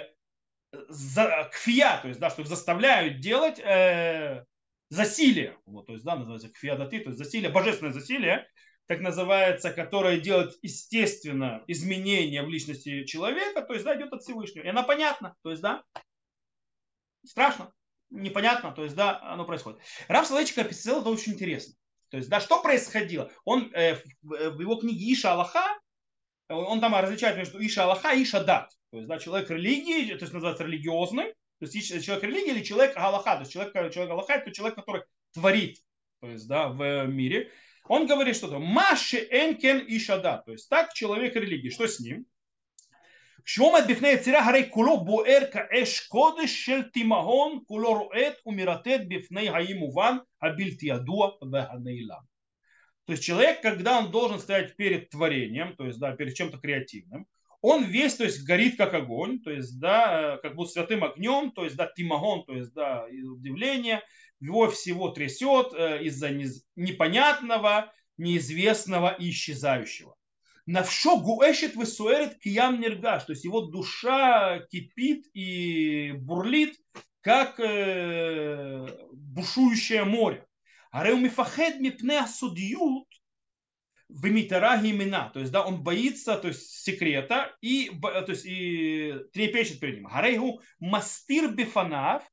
за, 0.89 1.50
кфия, 1.53 2.00
то 2.01 2.07
есть, 2.07 2.19
да, 2.19 2.29
что 2.29 2.41
их 2.41 2.47
заставляют 2.47 3.19
делать 3.19 3.59
э, 3.59 4.45
засилие, 4.89 5.57
вот, 5.65 5.88
то 5.88 5.93
есть, 5.93 6.03
да, 6.03 6.15
называется 6.15 6.50
кфия 6.50 6.75
даты, 6.75 7.00
то 7.00 7.09
есть 7.09 7.19
засилие, 7.19 7.51
божественное 7.51 7.93
засилие, 7.93 8.47
так 8.88 9.00
называется, 9.00 9.71
которое 9.71 10.19
делает 10.19 10.53
естественно 10.62 11.63
изменения 11.67 12.43
в 12.43 12.50
личности 12.50 13.03
человека, 13.05 13.62
то 13.62 13.74
есть, 13.74 13.85
да, 13.85 13.95
идет 13.95 14.13
от 14.13 14.21
Всевышнего. 14.21 14.63
И 14.63 14.67
она 14.67 14.83
понятна, 14.83 15.35
то 15.43 15.51
есть, 15.51 15.62
да, 15.62 15.83
страшно 17.25 17.71
непонятно, 18.09 18.71
то 18.71 18.83
есть, 18.83 18.95
да, 18.95 19.19
оно 19.21 19.45
происходит. 19.45 19.79
Раб 20.07 20.25
Соловейчик 20.25 20.57
описал 20.57 21.01
это 21.01 21.09
очень 21.09 21.33
интересно. 21.33 21.75
То 22.09 22.17
есть, 22.17 22.29
да, 22.29 22.39
что 22.39 22.62
происходило? 22.62 23.31
Он 23.43 23.71
э, 23.74 23.95
в, 24.21 24.33
э, 24.33 24.55
его 24.59 24.75
книге 24.75 25.13
Иша 25.13 25.33
Аллаха, 25.33 25.79
он 26.47 26.79
там 26.79 26.93
различает 26.95 27.38
между 27.38 27.59
Иша 27.65 27.83
Аллаха 27.83 28.13
и 28.13 28.24
Иша 28.24 28.43
Дат. 28.43 28.71
То 28.91 28.97
есть, 28.97 29.07
да, 29.07 29.17
человек 29.17 29.50
религии, 29.50 30.13
то 30.13 30.24
есть 30.24 30.33
называется 30.33 30.63
религиозный, 30.63 31.33
то 31.59 31.65
есть 31.65 32.05
человек 32.05 32.24
религии 32.24 32.51
или 32.51 32.63
человек 32.63 32.95
Аллаха. 32.95 33.35
То 33.35 33.41
есть 33.41 33.51
человек, 33.51 33.74
человек 33.93 34.12
Аллаха 34.12 34.33
это 34.33 34.51
человек, 34.51 34.75
который 34.75 35.03
творит, 35.33 35.79
то 36.21 36.29
есть, 36.29 36.47
да, 36.47 36.69
в 36.69 37.05
мире. 37.07 37.51
Он 37.88 38.07
говорит 38.07 38.35
что-то. 38.35 38.59
Маши 38.59 39.17
энкен 39.29 39.83
Иша 39.88 40.17
Дат. 40.17 40.45
То 40.45 40.51
есть 40.51 40.69
так 40.69 40.93
человек 40.93 41.35
религии. 41.35 41.69
Что 41.69 41.88
с 41.88 42.00
ним? 42.00 42.25
כשהוא 43.45 43.66
עומד 43.69 43.83
בפני 43.88 44.09
יצירה 44.09 44.49
הרי 44.49 44.69
כולו 44.71 45.04
בוער 45.04 45.40
כאש 45.52 46.00
קודש 46.00 46.66
של 46.66 46.83
תימהון 46.83 47.59
כולו 47.66 47.99
רועט 47.99 48.35
ומרטט 48.47 49.00
בפני 49.09 49.49
האי 49.49 49.75
מובן 49.75 50.16
הבלתי 50.42 50.87
ידוע 50.87 51.30
והנעלם. 51.52 52.30
То 53.07 53.12
есть 53.12 53.25
человек, 53.25 53.61
когда 53.61 53.99
он 53.99 54.12
должен 54.12 54.38
стоять 54.38 54.76
перед 54.76 55.11
творением, 55.11 55.75
то 55.75 55.85
есть 55.87 55.99
да, 55.99 56.12
перед 56.12 56.35
чем-то 56.35 56.59
креативным, 56.59 57.26
он 57.61 57.83
весь, 57.83 58.14
то 58.14 58.23
есть 58.25 58.45
горит 58.45 58.76
как 58.76 58.95
огонь, 58.95 59.40
то 59.40 59.50
есть 59.50 59.80
да, 59.80 60.38
как 60.42 60.54
будто 60.54 60.71
святым 60.71 61.02
огнем, 61.02 61.50
то 61.50 61.64
есть 61.64 61.76
да, 61.76 61.90
тимагон, 61.92 62.45
то 62.45 62.54
есть 62.54 62.73
да, 62.73 63.07
удивление, 63.07 64.00
его 64.38 64.71
всего 64.71 65.09
трясет 65.09 65.73
э, 65.75 66.04
из-за 66.04 66.30
непонятного, 66.76 67.92
неизвестного 68.16 69.16
и 69.19 69.30
исчезающего 69.30 70.14
навшо 70.65 71.17
гуэшет 71.17 71.75
высуэрит 71.75 72.39
киям 72.39 72.79
нергаш, 72.79 73.25
то 73.25 73.34
есть 73.34 73.43
его 73.43 73.62
душа 73.62 74.60
кипит 74.72 75.27
и 75.34 76.13
бурлит, 76.13 76.75
как 77.22 77.60
э, 77.60 78.88
бушующее 79.12 80.03
море. 80.03 80.45
Ареу 80.91 81.17
мифахед 81.17 81.79
мипне 81.79 82.25
судьют 82.27 83.07
в 84.07 84.27
имена, 84.27 85.29
то 85.29 85.39
есть 85.39 85.51
да, 85.51 85.65
он 85.65 85.84
боится, 85.84 86.38
то 86.38 86.48
есть 86.48 86.84
секрета 86.84 87.55
и, 87.62 87.91
то 88.01 88.25
есть, 88.27 88.45
и 88.45 89.15
трепещет 89.34 89.79
перед 89.79 89.95
ним. 89.95 90.05
Гарейгу 90.05 90.62
мастир 90.79 91.51
бифанав, 91.51 92.24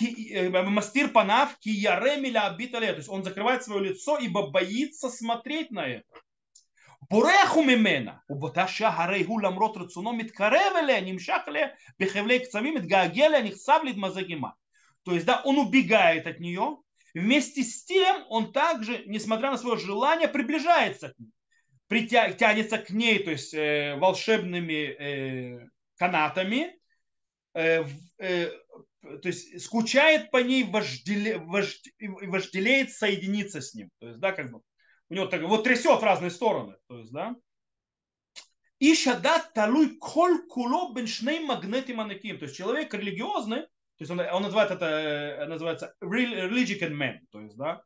э, 0.00 0.48
мастир 0.48 1.08
панав 1.08 1.58
ки 1.58 1.68
яремиля 1.68 2.46
абитале, 2.46 2.92
то 2.92 2.98
есть 2.98 3.08
он 3.08 3.24
закрывает 3.24 3.64
свое 3.64 3.90
лицо, 3.90 4.18
ибо 4.18 4.50
боится 4.50 5.10
смотреть 5.10 5.70
на 5.70 5.86
это. 5.86 6.06
בורח 7.09 7.51
הוא 7.53 7.65
ממנה, 7.65 8.13
ובאותה 8.29 8.67
שעה 8.67 9.03
הרי 9.03 9.23
הוא 9.23 9.41
למרות 9.41 9.77
רצונו 9.77 10.13
מתקרב 10.13 10.73
אליה, 10.75 11.01
נמשך 11.01 11.41
אליה 11.47 11.67
בחבלי 11.99 12.39
קצבים, 12.39 12.73
מתגעגע 12.73 13.25
אליה, 13.25 13.43
נחשף 13.43 13.81
להתמזג 13.83 14.25
עימה. 14.25 14.49
То 15.03 15.11
есть, 15.11 15.25
да, 15.25 15.41
он 15.43 15.57
убегает 15.57 16.27
от 16.27 16.39
нее, 16.39 16.77
вместе 17.13 17.63
с 17.63 17.85
тем 17.85 18.23
он 18.29 18.53
также, 18.53 19.03
несмотря 19.05 19.51
на 19.51 19.57
свое 19.57 19.77
желание, 19.77 20.27
приближается 20.27 21.09
к 21.09 21.19
ней, 21.19 21.31
притя... 21.87 22.31
тянется 22.31 22.77
к 22.77 22.89
ней, 22.89 23.19
то 23.19 23.31
есть 23.31 23.53
э, 23.53 23.95
волшебными 23.97 24.73
э, 24.73 25.67
канатами, 25.97 26.79
э, 27.53 27.83
э, 28.17 28.49
то 29.01 29.27
есть 29.27 29.61
скучает 29.61 30.31
по 30.31 30.37
ней, 30.37 30.63
вожделе... 30.63 31.37
вожд... 31.37 31.85
вожделеет 31.99 32.91
соединиться 32.91 33.59
с 33.59 33.73
ним. 33.73 33.89
То 33.99 34.07
есть, 34.07 34.19
да, 34.19 34.31
как 34.31 34.51
бы 34.51 34.61
у 35.10 35.14
него 35.14 35.26
так, 35.26 35.42
вот 35.42 35.64
трясет 35.64 36.00
в 36.00 36.04
разные 36.04 36.30
стороны. 36.30 36.76
То 36.86 36.98
есть, 36.98 37.12
да? 37.12 37.34
И 38.78 38.94
шадат 38.94 39.52
талуй 39.54 39.96
коль 39.96 40.46
куло 40.46 40.92
беншней 40.92 41.40
магнетим 41.40 42.00
анаким. 42.00 42.38
То 42.38 42.44
есть 42.44 42.56
человек 42.56 42.94
религиозный, 42.94 43.62
то 43.62 44.04
есть 44.04 44.10
он, 44.10 44.20
он 44.20 44.42
называет 44.42 44.70
это, 44.70 44.84
э, 44.84 45.46
называется 45.46 45.94
religion 46.00 46.92
man, 46.92 47.18
то 47.30 47.40
есть, 47.40 47.56
да, 47.56 47.82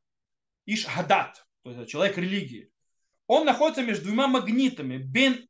иш 0.66 0.84
хадат, 0.84 1.46
то 1.62 1.70
есть 1.70 1.90
человек 1.90 2.18
религии. 2.18 2.70
Он 3.26 3.46
находится 3.46 3.82
между 3.82 4.06
двумя 4.06 4.26
магнитами, 4.26 4.98
бен 4.98 5.48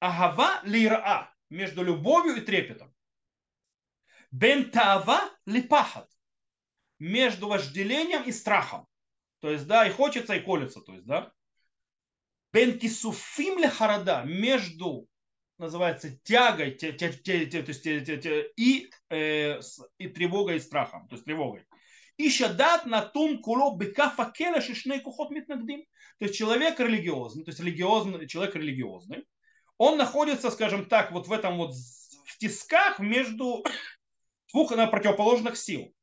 агава 0.00 0.60
лира, 0.64 1.34
между 1.48 1.82
любовью 1.82 2.36
и 2.36 2.40
трепетом. 2.40 2.94
Бен 4.30 4.70
таава 4.70 5.20
липахат, 5.46 6.10
между 6.98 7.48
вожделением 7.48 8.24
и 8.24 8.32
страхом. 8.32 8.86
То 9.46 9.52
есть, 9.52 9.68
да, 9.68 9.86
и 9.86 9.92
хочется, 9.92 10.34
и 10.34 10.40
колется. 10.40 10.80
То 10.80 10.92
есть, 10.92 11.06
да. 11.06 11.30
Бен 12.52 12.80
кисуфим 12.80 13.62
харада 13.70 14.24
между 14.26 15.06
называется 15.56 16.18
тягой, 16.24 16.72
те, 16.72 16.92
те, 16.92 17.12
те, 17.12 17.46
те, 17.46 17.62
то 17.62 17.72
те, 17.72 18.00
те, 18.00 18.16
те, 18.16 18.50
и, 18.56 18.90
э, 19.08 19.60
и 19.98 20.08
тревогой, 20.08 20.56
и 20.56 20.58
страхом, 20.58 21.06
то 21.06 21.14
есть 21.14 21.26
тревогой. 21.26 21.64
И 22.16 22.28
шадат 22.28 22.86
на 22.86 23.02
тум 23.02 23.40
куло 23.40 23.76
бекафа 23.76 24.32
келя 24.36 24.60
шишней 24.60 24.98
кухот 24.98 25.30
митнагдим. 25.30 25.84
То 26.18 26.24
есть 26.24 26.36
человек 26.36 26.80
религиозный, 26.80 27.44
то 27.44 27.50
есть 27.50 27.60
религиозный, 27.60 28.26
человек 28.26 28.56
религиозный, 28.56 29.28
он 29.78 29.96
находится, 29.96 30.50
скажем 30.50 30.86
так, 30.86 31.12
вот 31.12 31.28
в 31.28 31.32
этом 31.32 31.56
вот 31.56 31.72
в 31.72 32.38
тисках 32.38 32.98
между 32.98 33.64
двух 34.52 34.72
на 34.72 34.88
противоположных 34.88 35.56
сил. 35.56 35.94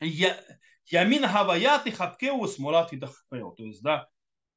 Я, 0.00 0.42
Ямин 0.90 1.26
хаваят 1.26 1.86
и 1.86 1.90
хапкеу 1.90 2.46
смолат 2.46 2.92
видахпео. 2.92 3.52
То 3.52 3.64
есть, 3.64 3.82
да, 3.82 4.08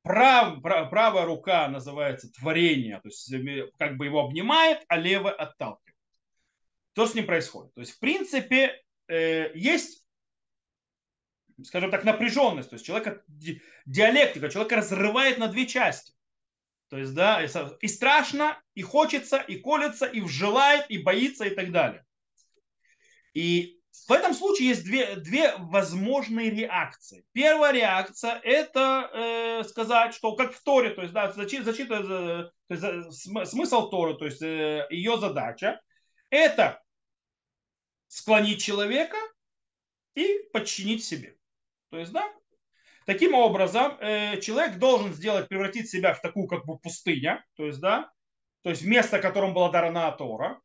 прав, 0.02 0.62
прав, 0.62 0.90
правая 0.90 1.26
рука 1.26 1.68
называется 1.68 2.32
творение, 2.32 3.00
то 3.00 3.10
есть 3.10 3.34
как 3.78 3.98
бы 3.98 4.06
его 4.06 4.22
обнимает, 4.22 4.84
а 4.88 4.98
левая 4.98 5.34
отталкивает. 5.34 5.96
То, 6.94 7.06
что 7.06 7.14
с 7.14 7.16
ним 7.16 7.26
происходит. 7.26 7.74
То 7.74 7.82
есть, 7.82 7.94
в 7.94 8.00
принципе, 8.00 8.84
э, 9.08 9.52
есть, 9.56 10.06
скажем 11.64 11.90
так, 11.92 12.04
напряженность. 12.04 12.70
То 12.70 12.76
есть, 12.76 12.86
человека, 12.86 13.24
диалектика, 13.86 14.50
человека 14.50 14.76
разрывает 14.78 15.38
на 15.38 15.48
две 15.48 15.66
части. 15.66 16.14
То 16.90 16.98
есть, 17.00 17.16
да, 17.16 17.44
и 17.44 17.88
страшно, 17.88 18.62
и 18.76 18.84
хочется, 18.84 19.38
и 19.38 19.58
колется, 19.58 20.06
и 20.06 20.22
вжелает, 20.22 20.86
и 20.90 21.00
боится, 21.00 21.46
и 21.46 21.56
так 21.56 21.72
далее. 21.72 22.06
И 23.34 23.83
в 24.08 24.12
этом 24.12 24.34
случае 24.34 24.70
есть 24.70 24.84
две, 24.84 25.16
две 25.16 25.54
возможные 25.58 26.50
реакции. 26.50 27.26
Первая 27.32 27.72
реакция 27.72 28.40
это 28.44 29.10
э, 29.14 29.64
сказать, 29.64 30.16
что 30.16 30.36
как 30.36 30.54
в 30.54 30.64
Торе, 30.64 30.90
то 30.90 31.02
есть 31.02 31.14
да, 31.14 31.32
зачит, 31.32 31.64
зачитывать, 31.64 32.06
э, 32.10 32.52
то 32.68 32.74
есть, 32.76 33.52
смысл 33.52 33.90
Торы, 33.90 34.16
то 34.16 34.26
есть 34.26 34.42
э, 34.42 34.88
ее 34.90 35.18
задача, 35.18 35.80
это 36.32 36.82
склонить 38.08 38.64
человека 38.64 39.18
и 40.16 40.40
подчинить 40.52 41.06
себе. 41.06 41.38
То 41.90 42.00
есть, 42.00 42.12
да, 42.12 42.28
таким 43.06 43.36
образом 43.36 43.98
э, 44.00 44.42
человек 44.42 44.80
должен 44.80 45.14
сделать, 45.14 45.48
превратить 45.48 45.90
себя 45.90 46.14
в 46.14 46.22
такую 46.22 46.48
как 46.48 46.66
бы 46.66 46.80
пустыня, 46.80 47.46
то 47.56 47.66
есть, 47.66 47.80
да, 47.80 48.12
то 48.64 48.72
есть 48.72 48.84
место, 48.84 49.20
которым 49.20 49.54
была 49.54 49.70
дарана 49.70 50.12
Тора, 50.12 50.60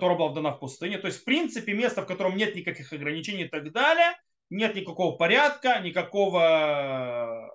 Тора 0.00 0.14
была 0.14 0.32
дана 0.32 0.52
в 0.52 0.58
пустыне. 0.58 0.98
То 0.98 1.06
есть, 1.06 1.20
в 1.20 1.24
принципе, 1.24 1.74
место, 1.74 2.02
в 2.02 2.06
котором 2.06 2.36
нет 2.36 2.54
никаких 2.54 2.92
ограничений 2.92 3.44
и 3.44 3.48
так 3.48 3.72
далее, 3.72 4.16
нет 4.48 4.74
никакого 4.74 5.16
порядка, 5.16 5.80
никакого 5.80 7.50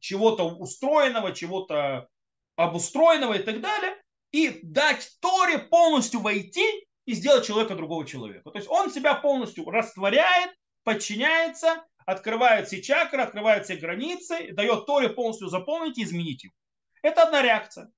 чего-то 0.00 0.48
устроенного, 0.48 1.32
чего-то 1.32 2.08
обустроенного 2.56 3.34
и 3.34 3.42
так 3.42 3.60
далее, 3.60 3.94
и 4.32 4.60
дать 4.62 5.16
Торе 5.20 5.58
полностью 5.58 6.20
войти 6.20 6.64
и 7.04 7.12
сделать 7.12 7.46
человека 7.46 7.74
другого 7.74 8.06
человека. 8.06 8.50
То 8.50 8.58
есть 8.58 8.68
он 8.68 8.90
себя 8.90 9.14
полностью 9.14 9.68
растворяет, 9.70 10.52
подчиняется, 10.82 11.84
открывает 12.06 12.66
все 12.66 12.82
чакры, 12.82 13.22
открывает 13.22 13.64
все 13.64 13.76
границы, 13.76 14.52
дает 14.52 14.86
Торе 14.86 15.10
полностью 15.10 15.48
заполнить 15.48 15.98
и 15.98 16.02
изменить 16.02 16.44
его. 16.44 16.54
Это 17.02 17.22
одна 17.22 17.42
реакция. 17.42 17.90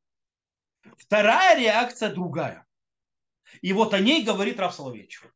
Вторая 0.99 1.59
реакция 1.59 2.11
другая. 2.11 2.67
И 3.61 3.73
вот 3.73 3.95
о 3.95 4.01
ней 4.01 4.25
говорит 4.25 4.59
Раф 4.59 4.75
Соловейчик. 4.75 5.35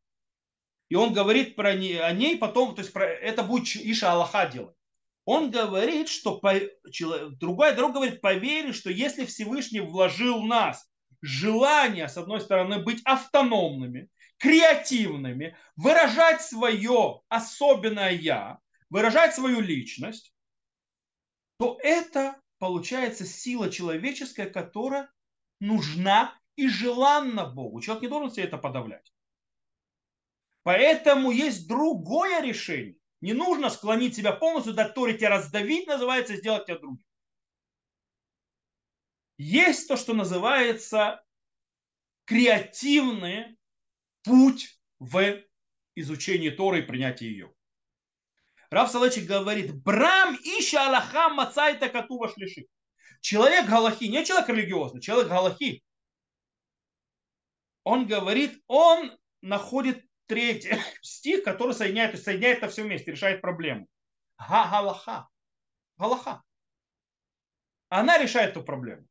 И 0.88 0.94
он 0.94 1.12
говорит 1.12 1.56
про 1.56 1.74
не, 1.74 1.94
о 1.94 2.12
ней 2.12 2.38
потом, 2.38 2.74
то 2.74 2.80
есть 2.80 2.92
про, 2.92 3.04
это 3.04 3.42
будет 3.42 3.76
Иша 3.76 4.12
Аллаха 4.12 4.46
делать. 4.46 4.76
Он 5.24 5.50
говорит, 5.50 6.08
что 6.08 6.38
по, 6.38 6.54
человек, 6.92 7.38
другой 7.38 7.74
друг 7.74 7.92
говорит, 7.92 8.20
поверь, 8.20 8.72
что 8.72 8.90
если 8.90 9.24
Всевышний 9.24 9.80
вложил 9.80 10.42
нас 10.42 10.88
желание, 11.20 12.08
с 12.08 12.16
одной 12.16 12.40
стороны, 12.40 12.78
быть 12.78 13.02
автономными, 13.04 14.08
креативными, 14.38 15.56
выражать 15.74 16.42
свое 16.42 17.22
особенное 17.28 18.12
я, 18.12 18.58
выражать 18.88 19.34
свою 19.34 19.60
личность, 19.60 20.32
то 21.58 21.78
это 21.82 22.40
получается 22.58 23.24
сила 23.24 23.70
человеческая, 23.70 24.46
которая 24.48 25.10
нужна 25.58 26.35
и 26.56 26.68
желанна 26.68 27.46
Богу. 27.46 27.80
Человек 27.80 28.02
не 28.02 28.08
должен 28.08 28.30
себе 28.30 28.44
это 28.44 28.58
подавлять. 28.58 29.12
Поэтому 30.62 31.30
есть 31.30 31.68
другое 31.68 32.42
решение. 32.42 32.98
Не 33.20 33.32
нужно 33.32 33.70
склонить 33.70 34.16
себя 34.16 34.32
полностью 34.32 34.74
до 34.74 34.88
Торы, 34.88 35.14
тебя 35.14 35.30
раздавить, 35.30 35.86
называется, 35.86 36.36
сделать 36.36 36.66
тебя 36.66 36.78
другим. 36.78 37.04
Есть 39.38 39.88
то, 39.88 39.96
что 39.96 40.14
называется 40.14 41.22
креативный 42.24 43.58
путь 44.22 44.80
в 44.98 45.42
изучении 45.94 46.50
Торы 46.50 46.80
и 46.80 46.82
принятии 46.82 47.26
ее. 47.26 47.52
Рав 48.70 48.90
Салечик 48.90 49.26
говорит, 49.26 49.74
брам 49.82 50.34
ища 50.34 50.86
Аллаха 50.86 51.28
мацайта 51.28 51.88
катува 51.88 52.28
шлиши. 52.28 52.66
Человек 53.20 53.68
Галахи, 53.68 54.04
не 54.04 54.24
человек 54.24 54.48
религиозный, 54.48 55.00
человек 55.00 55.28
Галахи. 55.28 55.84
Он 57.86 58.04
говорит, 58.04 58.60
он 58.66 59.16
находит 59.42 60.04
третий 60.26 60.74
стих, 61.02 61.44
который 61.44 61.72
соединяет, 61.72 62.10
то 62.10 62.16
есть 62.16 62.24
соединяет 62.24 62.58
это 62.58 62.68
все 62.68 62.82
вместе, 62.82 63.12
решает 63.12 63.40
проблему. 63.40 63.86
Га-галаха. 64.38 65.28
Галаха. 65.96 66.42
Она 67.88 68.18
решает 68.18 68.50
эту 68.50 68.64
проблему 68.64 69.06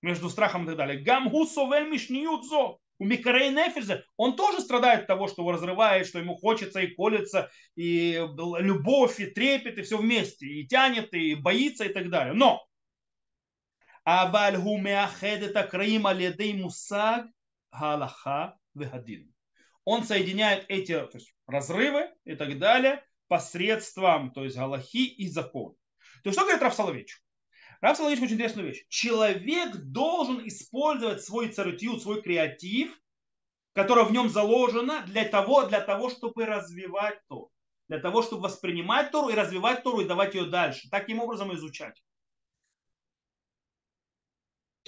между 0.00 0.30
страхом 0.30 0.62
и 0.62 0.66
так 0.68 0.76
далее. 0.76 1.02
Гамгу 1.02 1.40
мишниюдзо. 1.40 2.78
У 3.00 3.04
Микарей 3.04 3.50
Нефельзе 3.50 4.04
он 4.16 4.36
тоже 4.36 4.60
страдает 4.60 5.00
от 5.00 5.06
того, 5.08 5.26
что 5.26 5.42
его 5.42 5.50
разрывает, 5.50 6.06
что 6.06 6.20
ему 6.20 6.36
хочется 6.36 6.80
и 6.80 6.94
колется, 6.94 7.50
и 7.74 8.12
любовь, 8.12 9.18
и 9.18 9.26
трепет, 9.26 9.76
и 9.76 9.82
все 9.82 9.98
вместе, 9.98 10.46
и 10.46 10.68
тянет, 10.68 11.12
и 11.14 11.34
боится, 11.34 11.84
и 11.84 11.92
так 11.92 12.10
далее. 12.10 12.34
Но 12.34 12.64
Авальгу 14.04 14.78
меахедета 14.78 15.64
краим 15.64 16.06
аледей 16.06 16.54
мусаг 16.54 17.26
галаха 17.72 18.58
вегадин 18.74 19.32
он 19.88 20.04
соединяет 20.04 20.66
эти 20.68 20.92
есть, 20.92 21.34
разрывы 21.46 22.10
и 22.26 22.34
так 22.34 22.58
далее 22.58 23.02
посредством, 23.26 24.32
то 24.32 24.44
есть 24.44 24.54
Галахи 24.54 25.06
и 25.06 25.28
закон. 25.28 25.76
То 26.22 26.28
есть 26.28 26.34
что 26.34 26.42
говорит 26.42 26.60
Раф 26.60 26.74
Соловейчик? 26.74 27.18
Раф 27.80 27.96
Соловейчик 27.96 28.24
очень 28.24 28.34
интересную 28.34 28.68
вещь. 28.68 28.84
Человек 28.90 29.76
должен 29.76 30.46
использовать 30.46 31.24
свой 31.24 31.48
царутиют, 31.48 32.02
свой 32.02 32.20
креатив, 32.20 32.94
который 33.72 34.04
в 34.04 34.12
нем 34.12 34.28
заложено 34.28 35.06
для 35.06 35.24
того, 35.24 35.64
для 35.64 35.80
того, 35.80 36.10
чтобы 36.10 36.44
развивать 36.44 37.20
то, 37.26 37.48
для 37.88 37.98
того, 37.98 38.20
чтобы 38.20 38.42
воспринимать 38.42 39.10
Тору 39.10 39.30
и 39.30 39.34
развивать 39.34 39.82
Тору 39.84 40.02
и 40.02 40.06
давать 40.06 40.34
ее 40.34 40.44
дальше. 40.44 40.90
Таким 40.90 41.18
образом 41.18 41.54
изучать. 41.54 42.02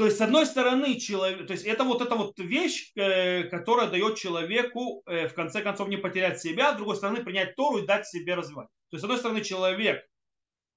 То 0.00 0.06
есть, 0.06 0.16
с 0.16 0.22
одной 0.22 0.46
стороны, 0.46 0.98
человек, 0.98 1.46
то 1.46 1.52
есть 1.52 1.66
это 1.66 1.84
вот 1.84 2.00
эта 2.00 2.14
вот 2.14 2.38
вещь, 2.38 2.90
э, 2.96 3.42
которая 3.50 3.90
дает 3.90 4.16
человеку 4.16 5.02
э, 5.04 5.28
в 5.28 5.34
конце 5.34 5.60
концов 5.60 5.88
не 5.88 5.98
потерять 5.98 6.40
себя, 6.40 6.72
с 6.72 6.76
другой 6.78 6.96
стороны, 6.96 7.22
принять 7.22 7.54
Тору 7.54 7.82
и 7.82 7.86
дать 7.86 8.06
себе 8.06 8.34
развивать. 8.34 8.68
То 8.88 8.94
есть, 8.94 9.02
с 9.02 9.04
одной 9.04 9.18
стороны, 9.18 9.44
человек 9.44 10.02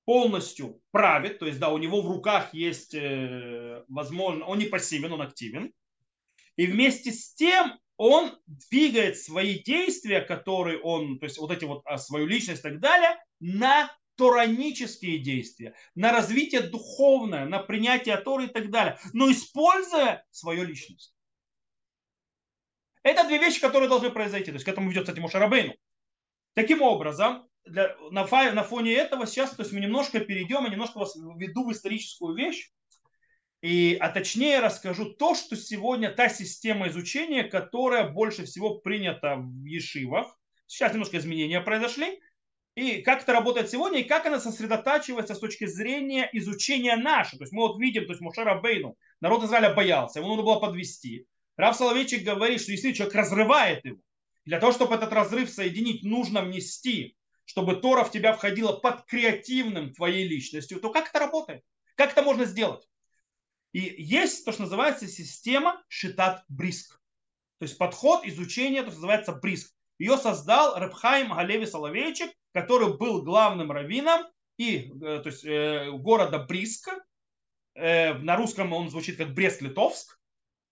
полностью 0.04 0.82
правит, 0.92 1.40
то 1.40 1.46
есть, 1.46 1.58
да, 1.58 1.70
у 1.70 1.78
него 1.78 2.02
в 2.02 2.12
руках 2.12 2.54
есть, 2.54 2.94
э, 2.96 3.86
возможно, 3.88 4.44
он 4.44 4.60
не 4.60 4.66
пассивен, 4.66 5.14
он 5.14 5.22
активен. 5.22 5.72
И 6.58 6.66
вместе 6.66 7.14
с 7.14 7.34
тем 7.34 7.80
он 7.96 8.38
двигает 8.46 9.18
свои 9.18 9.64
действия, 9.64 10.20
которые 10.20 10.82
он, 10.82 11.20
то 11.20 11.28
есть 11.28 11.38
вот 11.38 11.50
эти 11.50 11.64
вот 11.64 11.82
а, 11.86 11.98
свою 11.98 12.26
личность 12.26 12.60
и 12.60 12.64
так 12.64 12.82
далее, 12.82 13.16
на 13.40 13.90
торанические 14.16 15.20
действия, 15.20 15.76
на 15.96 16.12
развитие 16.12 16.62
духовное, 16.62 17.46
на 17.46 17.60
принятие 17.60 18.18
Торы 18.18 18.46
и 18.46 18.50
так 18.50 18.70
далее, 18.70 18.98
но 19.14 19.32
используя 19.32 20.26
свою 20.32 20.64
личность. 20.64 21.16
Это 23.04 23.28
две 23.28 23.38
вещи, 23.38 23.60
которые 23.60 23.90
должны 23.90 24.10
произойти. 24.10 24.48
То 24.48 24.54
есть 24.54 24.66
к 24.66 24.70
этому 24.70 24.90
ведет, 24.90 25.04
кстати, 25.04 25.20
Мушарабейну. 25.20 25.76
Таким 26.54 26.82
образом, 26.82 27.48
для, 27.66 27.96
на, 28.12 28.26
на 28.52 28.64
фоне 28.64 28.94
этого 28.94 29.26
сейчас 29.26 29.52
то 29.52 29.62
есть 29.62 29.74
мы 29.74 29.80
немножко 29.80 30.20
перейдем, 30.20 30.64
я 30.64 30.70
немножко 30.70 31.00
вас 31.00 31.16
введу 31.16 31.66
в 31.66 31.72
историческую 31.72 32.36
вещь, 32.36 32.72
и, 33.62 33.96
а 34.00 34.10
точнее 34.10 34.60
расскажу 34.60 35.14
то, 35.14 35.36
что 35.36 35.56
сегодня 35.56 36.12
та 36.12 36.28
система 36.28 36.90
изучения, 36.90 37.46
которая 37.46 38.10
больше 38.10 38.44
всего 38.46 38.80
принята 38.80 39.38
в 39.38 39.64
Ешивах. 39.64 40.38
Сейчас 40.68 40.92
немножко 40.92 41.18
изменения 41.18 41.62
произошли, 41.62 42.20
и 42.76 43.02
как 43.02 43.22
это 43.24 43.34
работает 43.34 43.70
сегодня, 43.70 44.00
и 44.00 44.04
как 44.04 44.26
она 44.26 44.40
сосредотачивается 44.40 45.36
с 45.36 45.40
точки 45.40 45.66
зрения 45.66 46.30
изучения 46.34 46.96
нашего. 46.96 47.40
То 47.40 47.44
есть 47.44 47.54
мы 47.54 47.68
вот 47.68 47.80
видим, 47.80 48.06
то 48.06 48.14
есть 48.14 48.22
Мушера 48.22 48.60
Бейну, 48.60 48.98
народ 49.22 49.44
Израиля 49.44 49.74
боялся, 49.74 50.20
его 50.20 50.30
нужно 50.30 50.44
было 50.44 50.60
подвести. 50.60 51.28
Рав 51.56 51.76
Соловейчик 51.76 52.24
говорит, 52.24 52.62
что 52.62 52.72
если 52.72 52.94
человек 52.94 53.16
разрывает 53.16 53.86
его, 53.86 54.00
для 54.46 54.60
того, 54.60 54.72
чтобы 54.72 54.96
этот 54.96 55.14
разрыв 55.14 55.50
соединить, 55.50 56.04
нужно 56.04 56.42
внести, 56.42 57.16
чтобы 57.46 57.76
Тора 57.76 58.04
в 58.04 58.12
тебя 58.12 58.34
входила 58.34 58.74
под 58.74 59.06
креативным 59.06 59.94
твоей 59.94 60.28
личностью, 60.28 60.80
то 60.80 60.90
как 60.90 61.10
это 61.10 61.20
работает? 61.20 61.64
Как 61.96 62.12
это 62.12 62.24
можно 62.24 62.46
сделать? 62.46 62.88
И 63.72 63.80
есть 63.80 64.46
то, 64.46 64.52
что 64.52 64.64
называется 64.64 65.08
система 65.08 65.82
Шитат 65.88 66.44
Бриск. 66.48 67.00
То 67.60 67.66
есть 67.66 67.78
подход 67.78 68.26
изучения, 68.26 68.82
то, 68.82 68.90
что 68.90 68.98
называется 68.98 69.34
Бриск. 69.34 69.74
Ее 70.00 70.18
создал 70.18 70.78
Рабхайм 70.78 71.34
Галеви 71.34 71.66
Соловейчик, 71.66 72.32
который 72.54 72.98
был 72.98 73.24
главным 73.24 73.72
раввином 73.72 74.26
и, 74.58 74.92
э, 75.02 75.20
то 75.20 75.24
есть, 75.26 75.44
э, 75.44 75.92
города 75.92 76.40
Бриска. 76.40 77.04
Э, 77.76 78.14
на 78.14 78.36
русском 78.36 78.72
он 78.72 78.90
звучит 78.90 79.18
как 79.18 79.34
Брест-Литовск. 79.34 80.20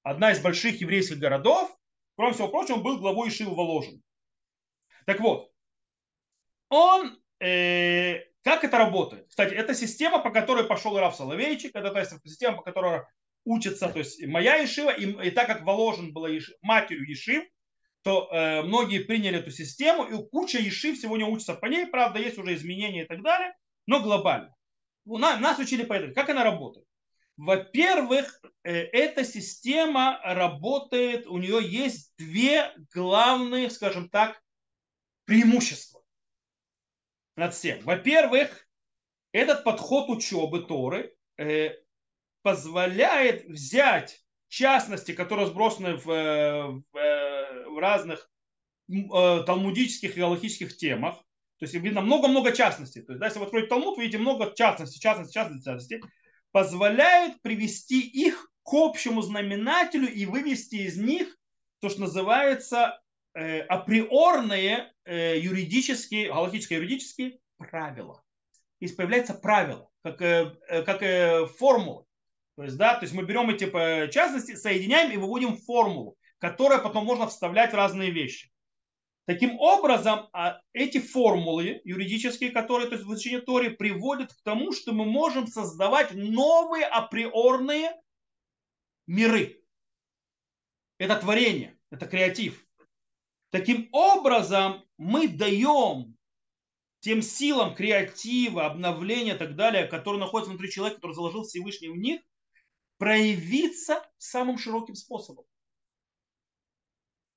Одна 0.04 0.32
из 0.32 0.40
больших 0.40 0.80
еврейских 0.82 1.20
городов. 1.20 1.76
Кроме 2.16 2.34
всего 2.34 2.48
прочего, 2.48 2.76
он 2.76 2.84
был 2.84 3.00
главой 3.00 3.30
Ишивы 3.30 3.56
Воложен. 3.56 4.02
Так 5.06 5.20
вот, 5.20 5.52
он, 6.70 7.20
э, 7.40 8.20
как 8.44 8.64
это 8.64 8.78
работает? 8.78 9.28
Кстати, 9.28 9.54
это 9.54 9.74
система, 9.74 10.20
по 10.20 10.30
которой 10.30 10.64
пошел 10.64 10.98
Раф 10.98 11.16
Соловейчик, 11.16 11.76
это 11.76 11.92
то 11.92 12.00
есть, 12.00 12.12
система, 12.24 12.58
по 12.58 12.64
которой 12.64 13.02
учится, 13.44 13.90
то 13.90 14.00
есть 14.00 14.24
моя 14.26 14.64
Ишива, 14.64 14.92
и, 14.92 15.28
и 15.28 15.32
так 15.32 15.48
как 15.48 15.64
Воложен 15.64 16.14
была 16.14 16.30
Ешив, 16.30 16.56
матерью 16.62 17.10
Ешив, 17.10 17.44
то 18.04 18.30
э, 18.32 18.62
многие 18.64 19.00
приняли 19.00 19.40
эту 19.40 19.52
систему, 19.52 20.06
и 20.06 20.30
куча 20.30 20.58
ешив 20.58 20.98
сегодня 20.98 21.26
учатся 21.26 21.54
по 21.54 21.68
ней, 21.68 21.86
правда, 21.86 22.20
есть 22.20 22.38
уже 22.38 22.56
изменения 22.56 23.04
и 23.04 23.08
так 23.08 23.22
далее, 23.22 23.56
но 23.86 24.02
глобально. 24.02 24.56
У 25.06 25.18
нас, 25.18 25.40
нас 25.40 25.60
учили 25.60 25.84
по 25.84 25.94
этой. 25.94 26.14
Как 26.14 26.30
она 26.30 26.44
работает? 26.44 26.86
Во-первых, 27.38 28.42
э, 28.64 28.72
эта 28.72 29.24
система 29.24 30.20
работает, 30.24 31.28
у 31.28 31.38
нее 31.38 31.60
есть 31.64 32.14
две 32.18 32.74
главные, 32.94 33.70
скажем 33.70 34.10
так, 34.10 34.42
преимущества 35.26 36.02
над 37.36 37.54
всем. 37.54 37.82
Во-первых, 37.84 38.68
этот 39.32 39.64
подход 39.64 40.10
учебы 40.10 40.64
Торы 40.64 41.16
э, 41.38 41.76
позволяет 42.42 43.46
взять 43.46 44.22
частности, 44.52 45.14
которые 45.14 45.48
сбросаны 45.48 45.96
в, 45.96 46.10
э, 46.10 46.68
в, 46.68 46.98
э, 46.98 47.21
в 47.72 47.80
разных 47.80 48.30
э, 48.90 49.44
талмудических 49.46 50.16
и 50.16 50.20
галактических 50.20 50.76
темах, 50.78 51.16
то 51.62 51.66
есть 51.66 51.76
видно 51.76 52.02
много-много 52.02 52.52
частностей. 52.54 53.04
То 53.04 53.12
есть, 53.14 53.20
да, 53.20 53.28
если 53.28 53.38
вы 53.38 53.46
откроете 53.46 53.70
Талмуд, 53.70 53.96
вы 53.96 54.04
видите 54.04 54.18
много 54.18 54.52
частностей, 54.56 55.00
частностей, 55.00 55.34
частностей, 55.34 55.64
частностей, 55.64 56.02
позволяет 56.52 57.40
привести 57.44 58.02
их 58.02 58.52
к 58.64 58.74
общему 58.74 59.22
знаменателю 59.22 60.12
и 60.12 60.26
вывести 60.26 60.76
из 60.76 60.98
них 60.98 61.38
то, 61.80 61.90
что 61.90 62.02
называется 62.02 63.00
э, 63.34 63.60
априорные 63.60 64.92
э, 65.06 65.40
юридические, 65.40 66.30
галактические 66.30 66.80
юридические 66.80 67.40
правила. 67.58 68.24
И 68.80 68.88
появляется 68.88 69.36
правило, 69.36 69.90
как, 70.04 70.22
э, 70.22 70.56
как 70.68 71.04
э, 71.04 71.46
формула. 71.46 72.06
То 72.56 72.64
есть, 72.64 72.78
да, 72.78 72.96
то 72.96 73.04
есть 73.04 73.14
мы 73.14 73.24
берем 73.24 73.50
эти 73.50 73.66
типа, 73.66 74.10
частности, 74.12 74.56
соединяем 74.56 75.12
и 75.12 75.18
выводим 75.18 75.58
формулу, 75.58 76.18
которая 76.42 76.80
потом 76.80 77.06
можно 77.06 77.28
вставлять 77.28 77.72
в 77.72 77.76
разные 77.76 78.10
вещи. 78.10 78.52
Таким 79.26 79.60
образом, 79.60 80.28
а, 80.34 80.60
эти 80.74 80.98
формулы 80.98 81.82
юридические, 81.86 82.50
которые 82.50 82.90
то 82.90 82.96
есть 82.96 83.06
в 83.06 83.14
изучении 83.14 83.38
Тори, 83.38 83.70
приводят 83.70 84.34
к 84.34 84.42
тому, 84.42 84.74
что 84.74 84.92
мы 84.92 85.06
можем 85.06 85.46
создавать 85.46 86.14
новые 86.16 86.86
априорные 86.86 87.96
миры. 89.06 89.64
Это 90.98 91.16
творение, 91.18 91.78
это 91.92 92.08
креатив. 92.08 92.66
Таким 93.52 93.88
образом, 93.92 94.84
мы 94.98 95.28
даем 95.28 96.18
тем 97.02 97.22
силам 97.22 97.76
креатива, 97.76 98.66
обновления 98.66 99.36
и 99.36 99.38
так 99.38 99.56
далее, 99.56 99.86
которые 99.86 100.20
находятся 100.20 100.50
внутри 100.50 100.72
человека, 100.72 100.98
который 100.98 101.14
заложил 101.14 101.44
Всевышний 101.44 101.90
в 101.90 101.98
них, 101.98 102.22
проявиться 102.98 104.04
самым 104.18 104.58
широким 104.58 104.96
способом. 104.96 105.46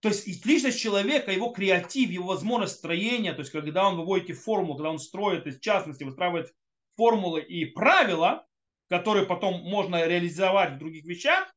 То 0.05 0.11
есть 0.11 0.45
личность 0.45 0.79
человека, 0.79 1.33
его 1.33 1.49
креатив, 1.49 2.11
его 2.11 2.27
возможность 2.27 2.75
строения, 2.75 3.33
то 3.33 3.41
есть 3.41 3.51
когда 3.51 3.89
он 3.89 3.97
выводит 3.97 4.27
эти 4.27 4.33
формулы, 4.35 4.77
когда 4.77 4.91
он 4.91 4.99
строит, 4.99 5.47
в 5.47 5.61
частности, 5.61 6.05
выстраивает 6.05 6.53
формулы 6.95 7.41
и 7.41 7.65
правила, 7.65 8.47
которые 8.91 9.25
потом 9.25 9.63
можно 9.63 10.07
реализовать 10.07 10.75
в 10.75 10.79
других 10.79 11.07
вещах, 11.07 11.51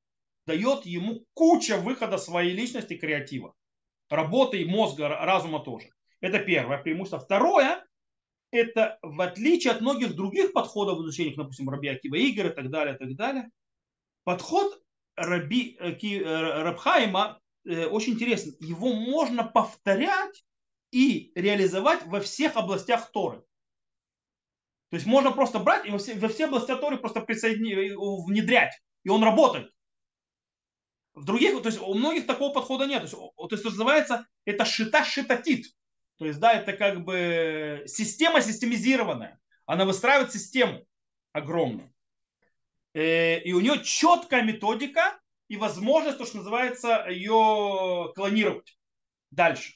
дает 0.46 0.86
ему 0.86 1.26
куча 1.34 1.76
выхода 1.76 2.18
своей 2.18 2.54
личности 2.54 2.96
креатива. 2.96 3.54
Работы 4.10 4.62
и 4.62 4.66
мозга, 4.66 5.10
разума 5.10 5.60
тоже. 5.60 5.90
Это 6.22 6.40
первое 6.40 6.78
преимущество. 6.78 7.20
Второе, 7.20 7.86
это 8.52 8.98
в 9.02 9.20
отличие 9.20 9.74
от 9.74 9.82
многих 9.82 10.16
других 10.16 10.54
подходов 10.54 11.00
в 11.00 11.02
изучении, 11.02 11.36
допустим, 11.36 11.70
Раби 11.70 11.90
Акива 11.90 12.16
Игорь 12.16 12.48
и 12.48 12.56
так 12.56 12.70
далее, 12.70 12.96
и 12.96 12.98
так 12.98 13.14
далее, 13.18 13.50
подход 14.24 14.82
Раби, 15.18 15.76
э, 15.82 15.98
э, 16.02 16.64
Рабхайма 16.64 17.42
очень 17.68 18.14
интересно. 18.14 18.54
Его 18.60 18.94
можно 18.94 19.44
повторять 19.44 20.46
и 20.92 21.32
реализовать 21.36 22.06
во 22.06 22.22
всех 22.22 22.56
областях 22.56 23.12
Торы. 23.12 23.44
То 24.90 24.96
есть 24.96 25.06
можно 25.06 25.32
просто 25.32 25.60
брать 25.60 25.86
и 25.86 25.92
во 25.92 25.98
все, 25.98 26.16
во 26.16 26.30
все 26.30 26.48
области 26.48 26.74
Торы 26.76 26.98
просто 26.98 27.20
э, 27.20 27.26
внедрять, 27.26 28.74
и 29.04 29.10
он 29.10 29.24
работает. 29.24 29.72
В 31.14 31.26
других, 31.26 31.62
то 31.62 31.68
есть 31.68 31.82
у 31.82 31.94
многих 31.94 32.26
такого 32.26 32.54
подхода 32.54 32.86
нет. 32.86 33.00
То 33.00 33.08
есть, 33.08 33.16
то 33.16 33.48
есть 33.52 33.64
называется 33.66 34.28
это 34.46 34.66
шита 34.66 35.04
шитатит. 35.04 35.66
То 36.18 36.26
есть, 36.26 36.40
да, 36.40 36.54
это 36.54 36.74
как 36.74 37.04
бы 37.04 37.84
система 37.86 38.42
системизированная. 38.42 39.40
Она 39.66 39.86
выстраивает 39.86 40.32
систему 40.32 40.86
огромную. 41.34 41.94
Э, 42.94 43.40
и 43.40 43.52
у 43.54 43.60
нее 43.60 43.84
четкая 43.84 44.44
методика, 44.44 45.20
и 45.48 45.58
возможность, 45.58 46.18
то, 46.18 46.26
что 46.26 46.38
называется, 46.38 47.06
ее 47.10 48.12
клонировать 48.16 48.78
дальше. 49.32 49.74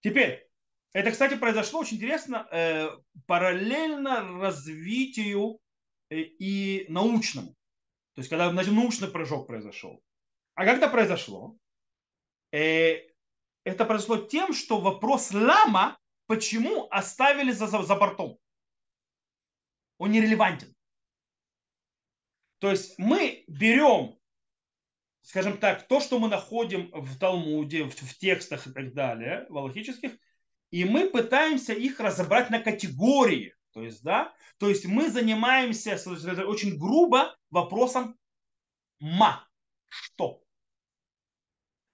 Теперь, 0.00 0.48
это, 0.92 1.10
кстати, 1.10 1.36
произошло 1.36 1.80
очень 1.80 1.96
интересно 1.96 2.48
э, 2.50 2.90
параллельно 3.26 4.38
развитию 4.38 5.60
э, 6.10 6.20
и 6.20 6.86
научному. 6.88 7.50
То 8.14 8.20
есть, 8.20 8.30
когда 8.30 8.50
значит, 8.50 8.72
научный 8.72 9.08
прыжок 9.08 9.46
произошел. 9.46 10.02
А 10.54 10.64
как 10.64 10.78
это 10.78 10.88
произошло? 10.88 11.56
Э, 12.52 13.10
это 13.64 13.84
произошло 13.84 14.16
тем, 14.16 14.52
что 14.52 14.80
вопрос 14.80 15.32
лама, 15.32 15.98
почему 16.26 16.88
оставили 16.90 17.52
за, 17.52 17.66
за, 17.66 17.82
за 17.82 17.96
бортом. 17.96 18.38
Он 19.98 20.10
нерелевантен. 20.10 20.74
То 22.58 22.70
есть 22.70 22.98
мы 22.98 23.44
берем 23.48 24.19
скажем 25.22 25.58
так, 25.58 25.86
то, 25.86 26.00
что 26.00 26.18
мы 26.18 26.28
находим 26.28 26.90
в 26.92 27.18
Талмуде, 27.18 27.84
в, 27.84 27.94
в 27.94 28.18
текстах 28.18 28.66
и 28.66 28.72
так 28.72 28.94
далее, 28.94 29.46
в 29.48 29.58
аллахических, 29.58 30.12
и 30.70 30.84
мы 30.84 31.08
пытаемся 31.10 31.72
их 31.72 32.00
разобрать 32.00 32.50
на 32.50 32.60
категории. 32.60 33.54
То 33.72 33.82
есть, 33.82 34.02
да, 34.02 34.34
то 34.58 34.68
есть 34.68 34.84
мы 34.86 35.10
занимаемся 35.10 35.98
очень 36.46 36.76
грубо 36.76 37.36
вопросом 37.50 38.18
ма, 38.98 39.48
что. 39.88 40.42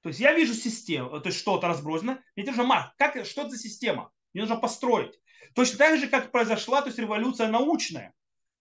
То 0.03 0.11
есть 0.11 0.21
я 0.21 0.33
вижу 0.33 0.55
систему, 0.55 1.21
то 1.21 1.29
есть 1.29 1.39
что-то 1.39 1.69
разбросано, 1.69 2.23
мне 2.37 2.47
нужно 2.47 2.65
ма, 2.65 2.95
как, 2.97 3.27
что 3.27 3.43
это 3.43 3.51
за 3.51 3.59
система, 3.59 4.13
мне 4.33 4.43
нужно 4.43 4.57
построить. 4.57 5.19
Точно 5.55 5.79
так 5.79 5.99
же, 5.99 6.07
как 6.07 6.31
произошла 6.31 6.81
то 6.81 6.89
есть 6.89 6.99
революция 6.99 7.49
научная 7.49 8.15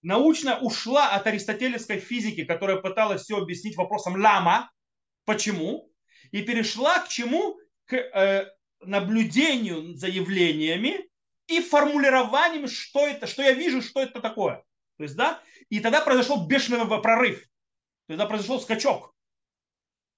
научно 0.05 0.59
ушла 0.59 1.09
от 1.09 1.25
аристотелевской 1.27 1.99
физики, 1.99 2.45
которая 2.45 2.77
пыталась 2.77 3.23
все 3.23 3.37
объяснить 3.37 3.75
вопросом 3.75 4.21
лама, 4.21 4.71
почему, 5.25 5.91
и 6.31 6.43
перешла 6.43 6.99
к 6.99 7.07
чему? 7.09 7.59
К 7.85 7.95
э, 7.95 8.51
наблюдению 8.81 9.95
за 9.95 10.07
явлениями 10.07 11.09
и 11.47 11.59
формулированием, 11.59 12.67
что 12.67 13.07
это, 13.07 13.27
что 13.27 13.41
я 13.41 13.53
вижу, 13.53 13.81
что 13.81 14.01
это 14.01 14.21
такое. 14.21 14.63
То 14.97 15.03
есть, 15.03 15.15
да, 15.15 15.41
и 15.69 15.79
тогда 15.79 16.01
произошел 16.01 16.45
бешеный 16.45 16.85
прорыв. 17.01 17.43
Тогда 18.07 18.27
произошел 18.27 18.61
скачок. 18.61 19.13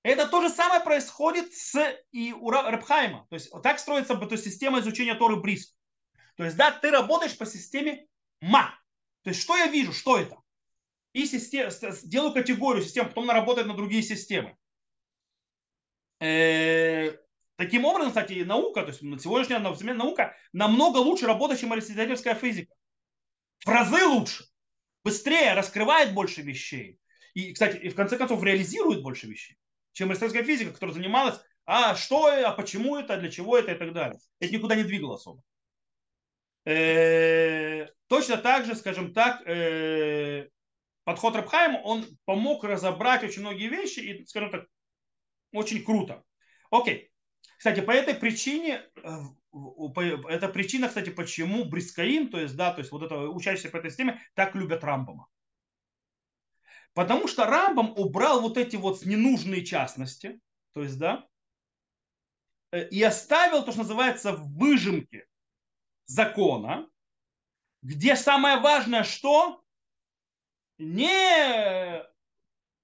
Это 0.04 0.28
то 0.28 0.42
же 0.42 0.50
самое 0.50 0.82
происходит 0.82 1.54
с 1.54 1.76
и 2.12 2.34
у 2.34 2.50
Рабхайма. 2.50 3.26
То 3.30 3.36
есть 3.36 3.52
так 3.64 3.80
строится 3.80 4.16
то 4.16 4.28
есть, 4.32 4.44
система 4.44 4.80
изучения 4.80 5.16
Торы 5.16 5.38
Брис. 5.38 5.76
То 6.36 6.44
есть, 6.44 6.56
да, 6.56 6.72
ты 6.72 6.92
работаешь 6.92 7.38
по 7.38 7.46
системе 7.46 8.06
ма. 8.42 8.78
То 9.28 9.32
есть, 9.32 9.42
что 9.42 9.58
я 9.58 9.68
вижу, 9.68 9.92
что 9.92 10.18
это? 10.18 10.38
И 11.12 11.26
систем, 11.26 11.70
делаю 12.06 12.32
категорию 12.32 12.82
систем, 12.82 13.10
потом 13.10 13.26
она 13.26 13.34
работает 13.34 13.68
на 13.68 13.74
другие 13.74 14.02
системы. 14.02 14.56
Э, 16.22 17.12
таким 17.58 17.84
образом, 17.84 18.12
кстати, 18.12 18.42
наука, 18.44 18.84
то 18.84 18.88
есть 18.88 19.02
сегодняшняя 19.02 19.60
наука 19.60 20.34
намного 20.54 21.00
лучше 21.00 21.26
работает, 21.26 21.60
чем 21.60 21.74
аристотелевская 21.74 22.36
физика. 22.36 22.74
В 23.66 23.68
разы 23.68 24.02
лучше, 24.06 24.46
быстрее, 25.04 25.56
раскрывает 25.56 26.14
больше 26.14 26.42
вещей. 26.42 26.98
И, 27.34 27.52
кстати, 27.52 27.76
и 27.76 27.90
в 27.90 27.96
конце 27.96 28.18
концов 28.18 28.42
реализирует 28.42 29.04
больше 29.04 29.28
вещей, 29.28 29.58
чем 29.92 30.10
аристотельская 30.10 30.46
физика, 30.46 30.72
которая 30.72 30.94
занималась, 30.94 31.38
а 31.66 31.96
что, 31.96 32.28
а 32.28 32.54
почему 32.54 32.96
это, 32.96 33.18
для 33.18 33.30
чего 33.30 33.58
это 33.58 33.74
и 33.74 33.78
так 33.78 33.92
далее. 33.92 34.22
Это 34.40 34.54
никуда 34.54 34.76
не 34.76 34.86
двигало 34.86 35.16
особо. 35.16 35.44
Э, 36.68 37.88
точно 38.08 38.36
так 38.36 38.66
же, 38.66 38.76
скажем 38.76 39.14
так, 39.14 39.42
э, 39.48 40.50
подход 41.06 41.34
Рабхайма, 41.34 41.78
он 41.78 42.06
помог 42.26 42.66
разобрать 42.66 43.24
очень 43.24 43.40
многие 43.40 43.70
вещи 43.70 44.00
и, 44.02 44.26
скажем 44.26 44.52
так, 44.52 44.66
очень 45.54 45.82
круто. 45.82 46.26
Окей. 46.70 47.10
Кстати, 47.58 47.80
по 47.80 47.92
этой 47.92 48.16
причине, 48.16 48.84
э, 49.02 49.10
это 50.28 50.50
причина, 50.50 50.90
кстати, 50.90 51.10
почему 51.10 51.64
Брискаим, 51.64 52.28
то 52.30 52.38
есть, 52.38 52.58
да, 52.58 52.74
то 52.74 52.80
есть 52.80 52.92
вот 52.92 53.02
это 53.02 53.16
учащиеся 53.30 53.70
по 53.70 53.78
этой 53.78 53.90
системе, 53.90 54.22
так 54.34 54.54
любят 54.54 54.84
Рамбама. 54.84 55.28
Потому 56.94 57.30
что 57.30 57.46
Рамбам 57.46 57.94
убрал 57.98 58.42
вот 58.42 58.58
эти 58.58 58.76
вот 58.76 59.06
ненужные 59.06 59.64
частности, 59.64 60.42
то 60.74 60.84
есть, 60.84 61.00
да, 61.00 61.26
и 62.74 63.02
оставил 63.04 63.64
то, 63.64 63.72
что 63.72 63.84
называется 63.84 64.34
выжимки 64.34 65.26
закона, 66.08 66.90
где 67.84 68.16
самое 68.16 68.58
важное, 68.58 69.04
что 69.04 69.62
не 70.78 72.04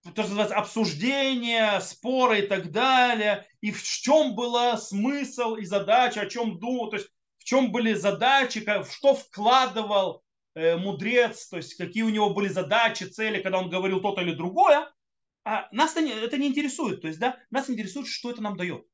то, 0.03 0.23
что 0.23 0.33
называется, 0.33 0.57
обсуждение, 0.57 1.79
споры 1.79 2.39
и 2.39 2.47
так 2.47 2.71
далее, 2.71 3.47
и 3.61 3.71
в 3.71 3.81
чем 3.81 4.35
был 4.35 4.77
смысл 4.77 5.55
и 5.55 5.65
задача, 5.65 6.21
о 6.21 6.29
чем 6.29 6.59
думал, 6.59 6.89
то 6.89 6.97
есть 6.97 7.09
в 7.37 7.45
чем 7.45 7.71
были 7.71 7.93
задачи, 7.93 8.59
в 8.59 8.91
что 8.91 9.15
вкладывал 9.15 10.23
э, 10.55 10.75
мудрец, 10.75 11.47
то 11.47 11.57
есть 11.57 11.75
какие 11.75 12.03
у 12.03 12.09
него 12.09 12.33
были 12.33 12.49
задачи, 12.49 13.05
цели, 13.05 13.41
когда 13.41 13.59
он 13.59 13.69
говорил 13.69 14.01
то-то 14.01 14.21
или 14.21 14.33
другое, 14.33 14.91
а 15.45 15.67
нас 15.71 15.91
это 15.91 16.01
не, 16.01 16.11
это 16.11 16.37
не 16.37 16.47
интересует, 16.47 17.01
то 17.01 17.07
есть 17.07 17.19
да, 17.19 17.37
нас 17.49 17.69
интересует, 17.69 18.07
что 18.07 18.31
это 18.31 18.41
нам 18.41 18.57
дает, 18.57 18.85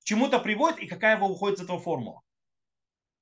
к 0.00 0.04
чему 0.04 0.26
это 0.26 0.40
приводит 0.40 0.80
и 0.80 0.86
какая 0.86 1.16
выходит 1.16 1.58
из 1.58 1.64
этого 1.64 1.78
формула. 1.78 2.22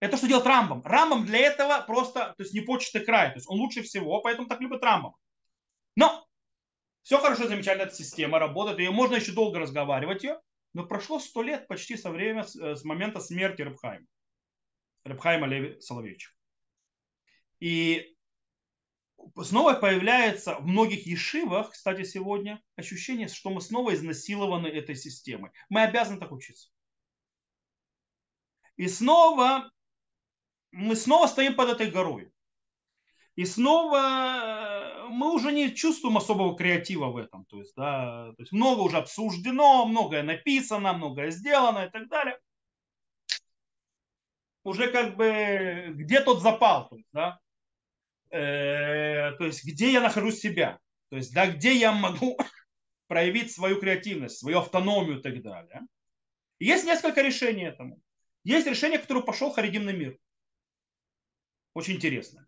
Это 0.01 0.13
то, 0.13 0.17
что 0.19 0.29
делает 0.29 0.47
Рамбом. 0.47 0.83
Рамбом 0.85 1.25
для 1.25 1.39
этого 1.39 1.83
просто, 1.87 2.35
то 2.37 2.43
есть 2.43 2.53
не 2.53 2.61
почтый 2.61 3.05
край. 3.05 3.31
То 3.31 3.37
есть 3.37 3.49
он 3.49 3.59
лучше 3.59 3.83
всего, 3.83 4.21
поэтому 4.21 4.49
так 4.49 4.61
любит 4.61 4.83
Рамбом. 4.83 5.17
Но 5.97 6.27
все 7.03 7.19
хорошо, 7.19 7.47
замечательно, 7.47 7.85
эта 7.85 7.95
система 7.95 8.39
работает, 8.39 8.81
и 8.81 8.89
можно 8.89 9.17
еще 9.17 9.33
долго 9.33 9.59
разговаривать 9.59 10.25
ее, 10.25 10.41
но 10.73 10.85
прошло 10.87 11.19
сто 11.19 11.43
лет 11.43 11.69
почти 11.69 11.97
со 11.97 12.11
времени, 12.11 12.43
с 12.43 12.85
момента 12.85 13.21
смерти 13.21 13.63
Рыбхайма. 13.63 14.07
Рыбхайма 15.05 15.47
Леви 15.47 15.81
Соловейчика. 15.81 16.35
И 17.61 18.17
снова 19.43 19.75
появляется 19.75 20.57
в 20.57 20.67
многих 20.67 21.07
ешивах, 21.07 21.73
кстати, 21.73 22.05
сегодня, 22.05 22.63
ощущение, 22.77 23.29
что 23.29 23.51
мы 23.51 23.61
снова 23.61 23.95
изнасилованы 23.95 24.67
этой 24.67 24.97
системой. 24.97 25.51
Мы 25.69 25.83
обязаны 25.83 26.19
так 26.19 26.33
учиться. 26.33 26.71
И 28.77 28.89
снова 28.89 29.71
мы 30.75 30.97
снова 30.97 31.27
стоим 31.27 31.55
под 31.55 31.71
этой 31.71 31.91
горой. 31.91 32.31
И 33.37 33.45
снова 33.45 33.97
э, 33.99 35.09
мы 35.09 35.33
уже 35.33 35.53
не 35.53 35.75
чувствуем 35.75 36.17
особого 36.17 36.57
креатива 36.57 37.07
в 37.07 37.17
этом. 37.17 37.45
То 37.47 37.59
есть, 37.59 37.75
да, 37.77 38.33
то 38.37 38.43
есть 38.43 38.53
много 38.53 38.81
уже 38.81 38.99
обсуждено, 38.99 39.87
многое 39.87 40.23
написано, 40.23 40.93
многое 40.93 41.31
сделано 41.31 41.87
и 41.87 41.91
так 41.91 42.09
далее. 42.09 42.39
уже 44.63 44.91
как 44.91 45.17
бы 45.17 45.93
где 45.95 46.21
тот 46.21 46.43
запал, 46.43 46.89
то 46.89 46.97
есть, 46.97 47.09
да, 47.13 47.39
э, 48.31 49.33
то 49.37 49.45
есть 49.45 49.65
где 49.65 49.93
я 49.93 50.01
нахожусь 50.01 50.41
себя, 50.41 50.79
то 51.11 51.17
есть 51.17 51.35
да, 51.35 51.47
где 51.47 51.75
я 51.75 51.93
могу 51.93 52.39
проявить 53.09 53.53
свою 53.53 53.81
креативность, 53.81 54.39
свою 54.39 54.59
автономию 54.59 55.19
и 55.19 55.23
так 55.23 55.43
далее. 55.43 55.83
Есть 56.59 56.87
несколько 56.87 57.21
решений 57.21 57.65
этому. 57.65 58.01
Есть 58.45 58.67
решение, 58.67 58.99
которое 58.99 59.23
пошел 59.23 59.51
Харидимный 59.51 59.97
мир. 59.97 60.19
Очень 61.75 61.95
интересно. 61.95 62.47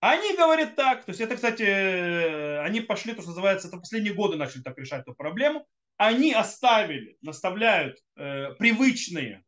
Они 0.00 0.36
говорят 0.36 0.76
так, 0.76 1.04
то 1.04 1.10
есть 1.10 1.20
это, 1.20 1.34
кстати, 1.34 1.62
э, 1.62 2.60
они 2.60 2.80
пошли, 2.80 3.14
то, 3.14 3.20
что 3.20 3.30
называется, 3.30 3.66
это 3.66 3.78
последние 3.78 4.14
годы 4.14 4.36
начали 4.36 4.62
так 4.62 4.78
решать 4.78 5.02
эту 5.02 5.14
проблему. 5.14 5.66
Они 5.96 6.32
оставили, 6.32 7.18
наставляют 7.20 7.98
э, 8.16 8.52
привычные 8.60 9.44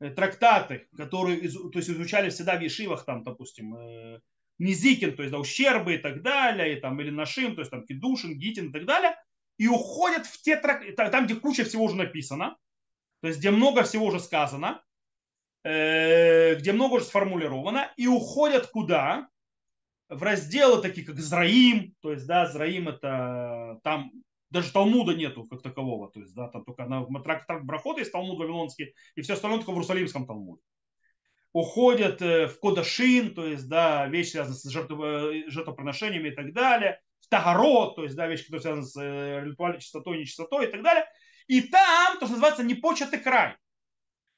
э, 0.00 0.10
трактаты, 0.10 0.88
которые 0.96 1.48
то 1.48 1.78
есть, 1.78 1.88
изучали 1.88 2.30
всегда 2.30 2.58
в 2.58 2.60
Ешивах, 2.62 3.04
там, 3.04 3.22
допустим, 3.22 3.76
э, 3.76 4.20
Низикин, 4.58 5.14
то 5.14 5.22
есть 5.22 5.32
да, 5.32 5.38
ущербы 5.38 5.94
и 5.94 5.98
так 5.98 6.22
далее, 6.22 6.76
и, 6.76 6.80
там, 6.80 7.00
или 7.00 7.10
Нашим, 7.10 7.54
то 7.54 7.60
есть 7.60 7.70
там 7.70 7.86
Кедушин, 7.86 8.36
Гитин 8.36 8.70
и 8.70 8.72
так 8.72 8.86
далее, 8.86 9.14
и 9.58 9.68
уходят 9.68 10.26
в 10.26 10.42
те 10.42 10.56
трактаты, 10.56 11.10
там, 11.10 11.26
где 11.26 11.36
куча 11.36 11.64
всего 11.64 11.84
уже 11.84 11.94
написано, 11.94 12.56
то 13.20 13.28
есть 13.28 13.38
где 13.38 13.52
много 13.52 13.84
всего 13.84 14.06
уже 14.06 14.18
сказано, 14.18 14.82
где 15.64 16.72
много 16.72 16.94
уже 16.94 17.06
сформулировано, 17.06 17.90
и 17.96 18.06
уходят 18.06 18.66
куда? 18.66 19.28
в 20.08 20.22
разделы 20.22 20.80
такие, 20.82 21.06
как 21.06 21.18
Зраим, 21.18 21.94
то 22.00 22.12
есть, 22.12 22.26
да, 22.26 22.46
Зраим 22.46 22.88
это 22.88 23.80
там 23.82 24.12
даже 24.50 24.72
Талмуда 24.72 25.14
нету 25.14 25.44
как 25.44 25.62
такового, 25.62 26.10
то 26.10 26.20
есть, 26.20 26.34
да, 26.34 26.48
там 26.48 26.64
только 26.64 26.84
на 26.86 27.04
трактат 27.22 27.64
Брахот 27.64 27.98
есть 27.98 28.12
Талмуд 28.12 28.38
Вавилонский, 28.38 28.94
и 29.16 29.22
все 29.22 29.34
остальное 29.34 29.58
только 29.58 29.70
в 29.70 29.74
Иерусалимском 29.74 30.26
Талмуде. 30.26 30.62
Уходят 31.52 32.20
э, 32.20 32.48
в 32.48 32.58
Кодашин, 32.58 33.34
то 33.34 33.46
есть, 33.46 33.68
да, 33.68 34.06
вещи 34.06 34.30
связанные 34.30 34.58
с 34.58 34.66
э, 34.66 35.50
жертвоприношениями 35.50 36.28
и 36.28 36.34
так 36.34 36.52
далее, 36.52 37.00
в 37.20 37.28
Тагарот, 37.28 37.96
то 37.96 38.04
есть, 38.04 38.16
да, 38.16 38.26
вещи, 38.26 38.44
которые 38.44 38.62
связаны 38.62 38.82
с 38.84 38.96
э, 39.00 39.44
ритуальной 39.44 39.80
чистотой, 39.80 40.18
нечистотой 40.18 40.66
и 40.66 40.70
так 40.70 40.82
далее. 40.82 41.06
И 41.46 41.60
там, 41.62 42.18
то, 42.18 42.26
что 42.26 42.34
называется, 42.34 42.64
непочатый 42.64 43.20
край. 43.20 43.56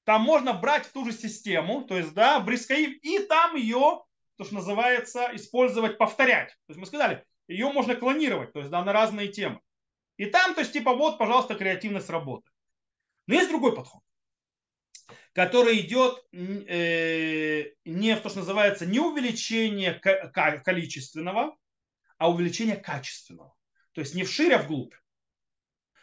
Там 0.07 0.23
можно 0.23 0.53
брать 0.55 0.89
ту 0.93 1.05
же 1.05 1.11
систему, 1.11 1.83
то 1.83 1.99
есть, 1.99 2.15
да, 2.15 2.39
Брискаим, 2.39 2.93
и 3.03 3.19
там 3.19 3.57
ее 3.57 4.05
то, 4.37 4.45
что 4.45 4.55
называется, 4.55 5.31
использовать, 5.35 5.99
повторять. 5.99 6.51
То 6.51 6.71
есть 6.71 6.79
мы 6.79 6.87
сказали, 6.87 7.25
ее 7.49 7.73
можно 7.73 7.97
клонировать, 7.97 8.53
то 8.53 8.61
есть 8.61 8.71
да, 8.71 8.85
на 8.85 8.93
разные 8.93 9.27
темы. 9.29 9.61
И 10.17 10.27
там, 10.27 10.55
то 10.55 10.61
есть 10.61 10.73
типа 10.73 10.95
вот, 10.95 11.19
пожалуйста, 11.19 11.57
креативность 11.57 12.09
работы. 12.09 12.49
Но 13.27 13.35
есть 13.35 13.49
другой 13.49 13.75
подход, 13.75 14.01
который 15.33 15.81
идет 15.81 16.25
э, 16.33 17.73
не 17.85 18.15
в 18.15 18.21
то, 18.21 18.29
что 18.29 18.39
называется, 18.39 18.87
не 18.87 19.01
увеличение 19.01 19.95
количественного, 19.95 21.57
а 22.17 22.31
увеличение 22.31 22.77
качественного. 22.77 23.57
То 23.91 24.03
есть 24.03 24.15
не 24.15 24.23
вширь, 24.23 24.55
а 24.55 24.63
вглубь. 24.63 24.95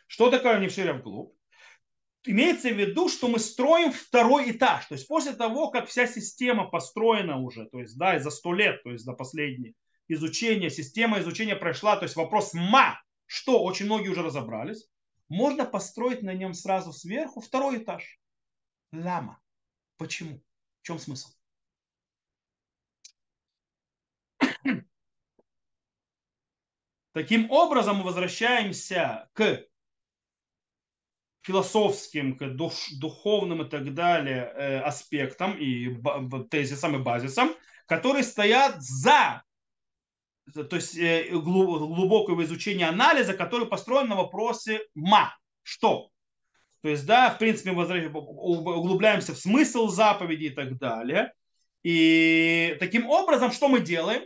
Что 0.08 0.30
такое 0.30 0.60
не 0.60 0.68
вширь, 0.68 0.90
а 0.90 0.94
вглубь? 0.94 1.34
Имеется 2.26 2.70
в 2.70 2.78
виду, 2.78 3.10
что 3.10 3.28
мы 3.28 3.40
строим 3.40 3.92
второй 3.92 4.52
этаж. 4.52 4.86
То 4.86 4.96
есть 4.96 5.08
после 5.08 5.34
того, 5.34 5.70
как 5.70 5.88
вся 5.88 6.08
система 6.08 6.70
построена 6.70 7.38
уже, 7.38 7.66
то 7.66 7.80
есть 7.80 7.98
да, 7.98 8.20
за 8.20 8.30
сто 8.30 8.54
лет, 8.54 8.84
то 8.84 8.92
есть 8.92 9.04
за 9.04 9.14
последние 9.14 9.74
изучения, 10.08 10.70
система 10.70 11.20
изучения 11.20 11.56
прошла, 11.56 11.96
то 11.96 12.04
есть 12.04 12.16
вопрос 12.16 12.54
ма, 12.54 13.02
что 13.26 13.64
очень 13.64 13.86
многие 13.86 14.10
уже 14.10 14.22
разобрались, 14.22 14.88
можно 15.30 15.66
построить 15.66 16.22
на 16.22 16.34
нем 16.34 16.54
сразу 16.54 16.92
сверху 16.94 17.42
второй 17.42 17.78
этаж. 17.78 18.20
Лама. 18.92 19.42
Почему? 19.98 20.42
В 20.82 20.86
чем 20.86 21.00
смысл? 21.00 21.30
Таким 27.14 27.52
образом 27.52 27.98
мы 27.98 28.04
возвращаемся 28.04 29.30
к 29.34 29.66
философским, 31.44 32.38
душ, 32.56 32.90
духовным 33.00 33.62
и 33.62 33.70
так 33.70 33.94
далее 33.94 34.52
э, 34.56 34.80
аспектам 34.80 35.56
и 35.58 35.96
тезисам 36.50 36.96
и 36.96 37.00
базисам, 37.00 37.54
которые 37.86 38.24
стоят 38.24 38.82
за 38.82 39.44
то 40.54 40.76
есть 40.76 40.98
э, 40.98 41.30
глубокого 41.32 42.44
изучения 42.44 42.88
анализа, 42.88 43.34
который 43.34 43.68
построен 43.68 44.10
на 44.10 44.16
вопросе 44.16 44.82
ма, 44.94 45.38
что. 45.62 46.10
То 46.82 46.90
есть, 46.90 47.06
да, 47.06 47.30
в 47.30 47.38
принципе, 47.38 47.72
мы 47.72 47.86
углубляемся 47.86 49.34
в 49.34 49.38
смысл 49.38 49.88
заповеди 49.88 50.46
и 50.46 50.50
так 50.50 50.78
далее. 50.78 51.32
И 51.82 52.76
таким 52.80 53.10
образом, 53.10 53.52
что 53.52 53.70
мы 53.70 53.80
делаем? 53.80 54.24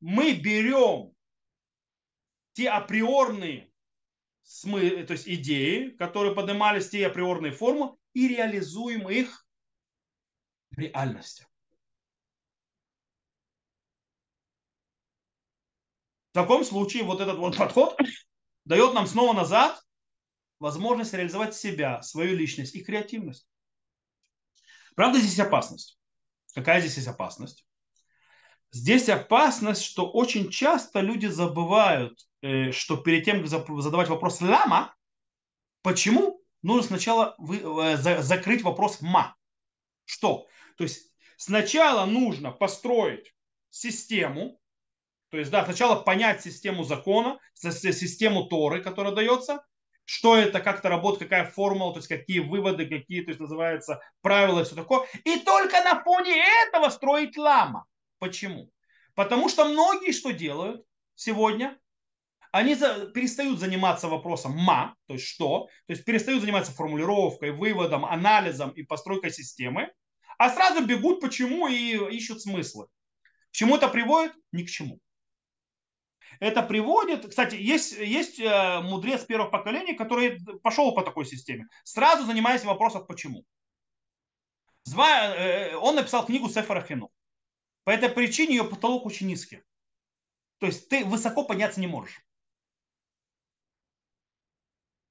Мы 0.00 0.32
берем 0.32 1.12
те 2.54 2.70
априорные 2.70 3.67
смы, 4.48 5.04
то 5.04 5.12
есть 5.12 5.28
идеи, 5.28 5.90
которые 5.90 6.34
поднимались 6.34 6.88
те 6.88 7.06
априорные 7.06 7.52
формы, 7.52 7.94
и 8.14 8.28
реализуем 8.28 9.08
их 9.08 9.46
в 10.70 10.78
реальности. 10.78 11.46
В 16.30 16.32
таком 16.32 16.64
случае 16.64 17.02
вот 17.02 17.20
этот 17.20 17.36
вот 17.36 17.58
подход 17.58 17.98
дает 18.64 18.94
нам 18.94 19.06
снова 19.06 19.34
назад 19.34 19.78
возможность 20.60 21.12
реализовать 21.12 21.54
себя, 21.54 22.00
свою 22.00 22.34
личность 22.34 22.74
и 22.74 22.82
креативность. 22.82 23.46
Правда, 24.96 25.18
здесь 25.18 25.38
опасность. 25.38 26.00
Какая 26.54 26.80
здесь 26.80 26.96
есть 26.96 27.08
опасность? 27.08 27.67
Здесь 28.70 29.08
опасность, 29.08 29.82
что 29.82 30.10
очень 30.10 30.50
часто 30.50 31.00
люди 31.00 31.26
забывают, 31.26 32.18
э, 32.42 32.70
что 32.72 32.96
перед 32.96 33.24
тем, 33.24 33.46
как 33.46 33.80
задавать 33.80 34.08
вопрос 34.08 34.40
«лама», 34.40 34.94
почему, 35.82 36.42
нужно 36.62 36.82
сначала 36.82 37.36
э, 37.38 37.96
закрыть 37.96 38.62
вопрос 38.62 39.00
«ма». 39.00 39.36
Что? 40.04 40.46
То 40.76 40.84
есть 40.84 41.10
сначала 41.36 42.04
нужно 42.04 42.50
построить 42.50 43.34
систему, 43.70 44.60
то 45.30 45.38
есть, 45.38 45.50
да, 45.50 45.64
сначала 45.64 45.96
понять 46.00 46.42
систему 46.42 46.84
закона, 46.84 47.38
систему 47.54 48.44
Торы, 48.46 48.82
которая 48.82 49.14
дается, 49.14 49.64
что 50.04 50.36
это, 50.36 50.60
как 50.60 50.78
это 50.78 50.88
работает, 50.88 51.30
какая 51.30 51.44
формула, 51.50 51.92
то 51.92 51.98
есть 51.98 52.08
какие 52.08 52.38
выводы, 52.38 52.86
какие, 52.86 53.22
то 53.22 53.28
есть 53.28 53.40
называется, 53.40 54.00
правила 54.22 54.60
и 54.60 54.64
все 54.64 54.74
такое. 54.74 55.06
И 55.24 55.38
только 55.40 55.82
на 55.84 56.02
фоне 56.02 56.42
этого 56.66 56.88
строить 56.88 57.36
лама. 57.36 57.86
Почему? 58.18 58.70
Потому 59.14 59.48
что 59.48 59.64
многие 59.64 60.12
что 60.12 60.30
делают 60.30 60.84
сегодня? 61.14 61.78
Они 62.50 62.74
за, 62.74 63.06
перестают 63.06 63.60
заниматься 63.60 64.08
вопросом 64.08 64.52
ма, 64.52 64.94
то 65.06 65.14
есть 65.14 65.26
что, 65.26 65.68
то 65.86 65.92
есть 65.92 66.04
перестают 66.04 66.40
заниматься 66.40 66.72
формулировкой, 66.72 67.50
выводом, 67.50 68.04
анализом 68.04 68.70
и 68.70 68.82
постройкой 68.82 69.30
системы, 69.30 69.92
а 70.38 70.50
сразу 70.50 70.84
бегут 70.84 71.20
почему 71.20 71.68
и 71.68 71.96
ищут 72.16 72.40
смыслы. 72.40 72.86
К 73.50 73.52
чему 73.52 73.76
это 73.76 73.88
приводит? 73.88 74.32
Ни 74.52 74.62
к 74.62 74.70
чему. 74.70 74.98
Это 76.40 76.62
приводит, 76.62 77.28
кстати, 77.28 77.56
есть, 77.56 77.98
есть 77.98 78.38
э, 78.38 78.80
мудрец 78.82 79.24
первого 79.24 79.50
поколения, 79.50 79.94
который 79.94 80.38
пошел 80.62 80.94
по 80.94 81.02
такой 81.02 81.26
системе, 81.26 81.66
сразу 81.84 82.24
занимаясь 82.24 82.64
вопросом 82.64 83.06
почему. 83.06 83.44
Э, 84.96 85.74
он 85.76 85.96
написал 85.96 86.24
книгу 86.24 86.48
Сефара 86.48 86.82
Хину. 86.82 87.10
По 87.88 87.92
этой 87.92 88.10
причине 88.10 88.56
ее 88.56 88.64
потолок 88.64 89.06
очень 89.06 89.28
низкий. 89.28 89.62
То 90.58 90.66
есть 90.66 90.90
ты 90.90 91.06
высоко 91.06 91.44
подняться 91.44 91.80
не 91.80 91.86
можешь. 91.86 92.22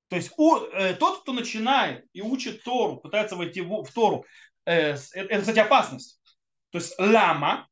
То 0.10 0.16
есть 0.16 0.32
у, 0.38 0.58
э, 0.58 0.94
тот, 0.94 1.24
кто 1.24 1.34
начинает 1.34 2.08
и 2.14 2.22
учит 2.22 2.62
Тору, 2.64 2.98
пытается 2.98 3.36
войти 3.36 3.62
в, 3.62 3.84
в 3.84 3.92
Тору, 3.92 4.28
э, 4.66 4.92
это, 4.92 5.40
кстати, 5.40 5.58
опасность. 5.58 6.22
То 6.70 6.78
есть 6.78 6.94
лама, 7.00 7.68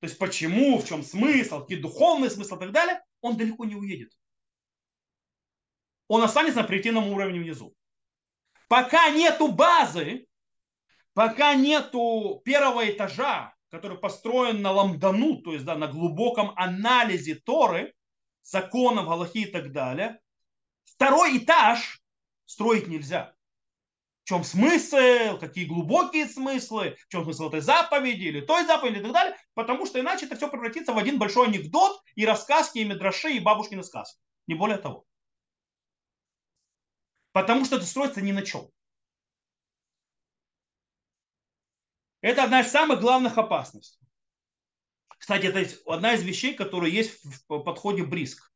то 0.00 0.06
есть 0.06 0.18
почему, 0.18 0.78
в 0.78 0.88
чем 0.88 1.02
смысл, 1.02 1.60
какие 1.60 1.82
духовные 1.82 2.30
смыслы 2.30 2.56
и 2.56 2.60
так 2.60 2.72
далее, 2.72 3.04
он 3.20 3.36
далеко 3.36 3.66
не 3.66 3.74
уедет. 3.74 4.14
Он 6.06 6.22
останется 6.22 6.62
на 6.62 6.66
притинном 6.66 7.10
уровне 7.10 7.38
внизу. 7.38 7.76
Пока 8.66 9.10
нету 9.10 9.48
базы, 9.52 10.26
пока 11.12 11.54
нету 11.54 12.40
первого 12.46 12.90
этажа, 12.90 13.57
который 13.70 13.98
построен 13.98 14.62
на 14.62 14.72
ламдану, 14.72 15.42
то 15.42 15.52
есть 15.52 15.64
да, 15.64 15.76
на 15.76 15.88
глубоком 15.88 16.52
анализе 16.56 17.34
Торы, 17.34 17.94
законов, 18.42 19.06
Галахи 19.06 19.38
и 19.38 19.46
так 19.46 19.72
далее, 19.72 20.20
второй 20.84 21.38
этаж 21.38 22.02
строить 22.46 22.88
нельзя. 22.88 23.34
В 24.24 24.28
чем 24.28 24.44
смысл, 24.44 25.38
какие 25.38 25.64
глубокие 25.64 26.26
смыслы, 26.26 26.96
в 27.06 27.08
чем 27.08 27.24
смысл 27.24 27.48
этой 27.48 27.60
заповеди 27.60 28.24
или 28.24 28.40
той 28.42 28.66
заповеди 28.66 28.98
и 28.98 29.02
так 29.02 29.12
далее, 29.12 29.36
потому 29.54 29.86
что 29.86 30.00
иначе 30.00 30.26
это 30.26 30.36
все 30.36 30.50
превратится 30.50 30.92
в 30.92 30.98
один 30.98 31.18
большой 31.18 31.48
анекдот 31.48 32.02
и 32.14 32.26
рассказки, 32.26 32.78
и 32.78 32.84
медраши, 32.84 33.32
и 33.32 33.40
бабушкины 33.40 33.82
сказки. 33.82 34.20
Не 34.46 34.54
более 34.54 34.78
того. 34.78 35.06
Потому 37.32 37.64
что 37.64 37.76
это 37.76 37.86
строится 37.86 38.20
ни 38.20 38.32
на 38.32 38.42
чем. 38.42 38.68
Это 42.20 42.44
одна 42.44 42.60
из 42.60 42.70
самых 42.70 43.00
главных 43.00 43.38
опасностей. 43.38 43.98
Кстати, 45.18 45.46
это 45.46 45.68
одна 45.86 46.14
из 46.14 46.22
вещей, 46.22 46.54
которые 46.54 46.94
есть 46.94 47.20
в 47.24 47.58
подходе 47.60 48.04
Бриск. 48.04 48.52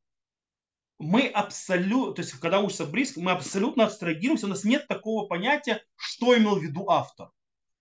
Мы 0.99 1.27
абсолютно, 1.27 2.13
то 2.13 2.21
есть 2.21 2.33
когда 2.39 2.59
учится 2.59 2.85
Бриск, 2.85 3.17
мы 3.17 3.31
абсолютно 3.31 3.85
абстрагируемся, 3.85 4.45
у 4.45 4.49
нас 4.49 4.63
нет 4.63 4.87
такого 4.87 5.27
понятия, 5.27 5.83
что 5.95 6.37
имел 6.37 6.57
в 6.57 6.63
виду 6.63 6.89
автор. 6.89 7.31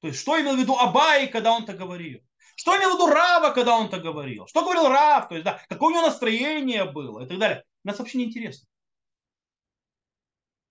То 0.01 0.09
есть, 0.09 0.19
что 0.19 0.41
имел 0.41 0.57
в 0.57 0.59
виду 0.59 0.77
Абай, 0.77 1.29
когда 1.29 1.53
он 1.53 1.65
так 1.65 1.79
говорил. 1.79 2.21
Что 2.57 2.77
имел 2.77 2.91
в 2.91 2.95
виду 2.95 3.07
Рава, 3.07 3.51
когда 3.51 3.77
он 3.77 3.89
так 3.89 4.03
говорил. 4.03 4.47
Что 4.47 4.63
говорил 4.63 4.89
Рав, 4.89 5.29
то 5.29 5.35
есть, 5.35 5.45
да, 5.45 5.63
какое 5.69 5.91
у 5.91 5.93
него 5.93 6.07
настроение 6.07 6.85
было 6.85 7.25
и 7.25 7.29
так 7.29 7.39
далее. 7.39 7.65
Нас 7.85 7.99
вообще 7.99 8.19
не 8.19 8.25
интересно. 8.25 8.67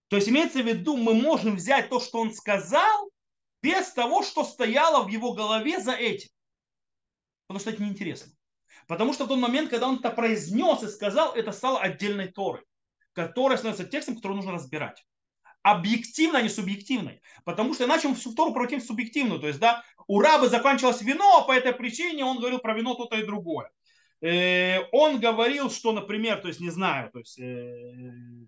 То 0.10 0.18
есть 0.18 0.28
имеется 0.28 0.62
в 0.62 0.68
виду, 0.68 0.98
мы 0.98 1.14
можем 1.14 1.56
взять 1.56 1.90
то, 1.90 2.02
что 2.02 2.20
он 2.20 2.34
сказал, 2.34 3.11
без 3.62 3.92
того, 3.92 4.24
что 4.24 4.44
стояло 4.44 5.04
в 5.04 5.10
его 5.10 5.34
голове 5.34 5.80
за 5.80 5.94
этим. 5.94 6.30
Потому 7.48 7.60
что 7.60 7.70
это 7.72 7.84
неинтересно. 7.84 8.32
Потому 8.88 9.14
что 9.14 9.26
в 9.26 9.28
тот 9.28 9.40
момент, 9.40 9.70
когда 9.70 9.88
он 9.88 9.98
это 9.98 10.10
произнес 10.10 10.84
и 10.84 10.88
сказал, 10.88 11.34
это 11.34 11.52
стало 11.52 11.80
отдельной 11.80 12.28
Торой, 12.28 12.64
которая 13.14 13.58
становится 13.58 13.86
текстом, 13.86 14.16
который 14.16 14.36
нужно 14.36 14.54
разбирать. 14.54 15.06
Объективно, 15.62 16.40
а 16.40 16.42
не 16.42 16.50
субъективной. 16.50 17.22
Потому 17.46 17.74
что 17.74 17.86
иначе 17.86 18.08
мы 18.08 18.16
всю 18.16 18.34
Тору 18.34 18.52
превратим 18.52 18.80
в 18.80 18.86
субъективную. 18.86 19.40
То 19.40 19.48
есть, 19.48 19.60
да, 19.60 19.84
у 20.08 20.20
раба 20.20 20.48
закончилось 20.48 21.02
вино, 21.02 21.38
а 21.38 21.44
по 21.44 21.52
этой 21.52 21.74
причине 21.74 22.26
он 22.26 22.40
говорил 22.40 22.60
про 22.60 22.74
вино 22.74 22.96
то-то 22.96 23.18
и 23.18 23.26
другое. 23.26 23.70
Э, 24.22 24.80
он 24.92 25.20
говорил, 25.20 25.70
что, 25.70 25.92
например, 25.92 26.42
то 26.42 26.48
есть, 26.48 26.60
не 26.60 26.70
знаю, 26.70 27.12
то 27.12 27.20
есть, 27.20 27.40
Э, 27.40 28.48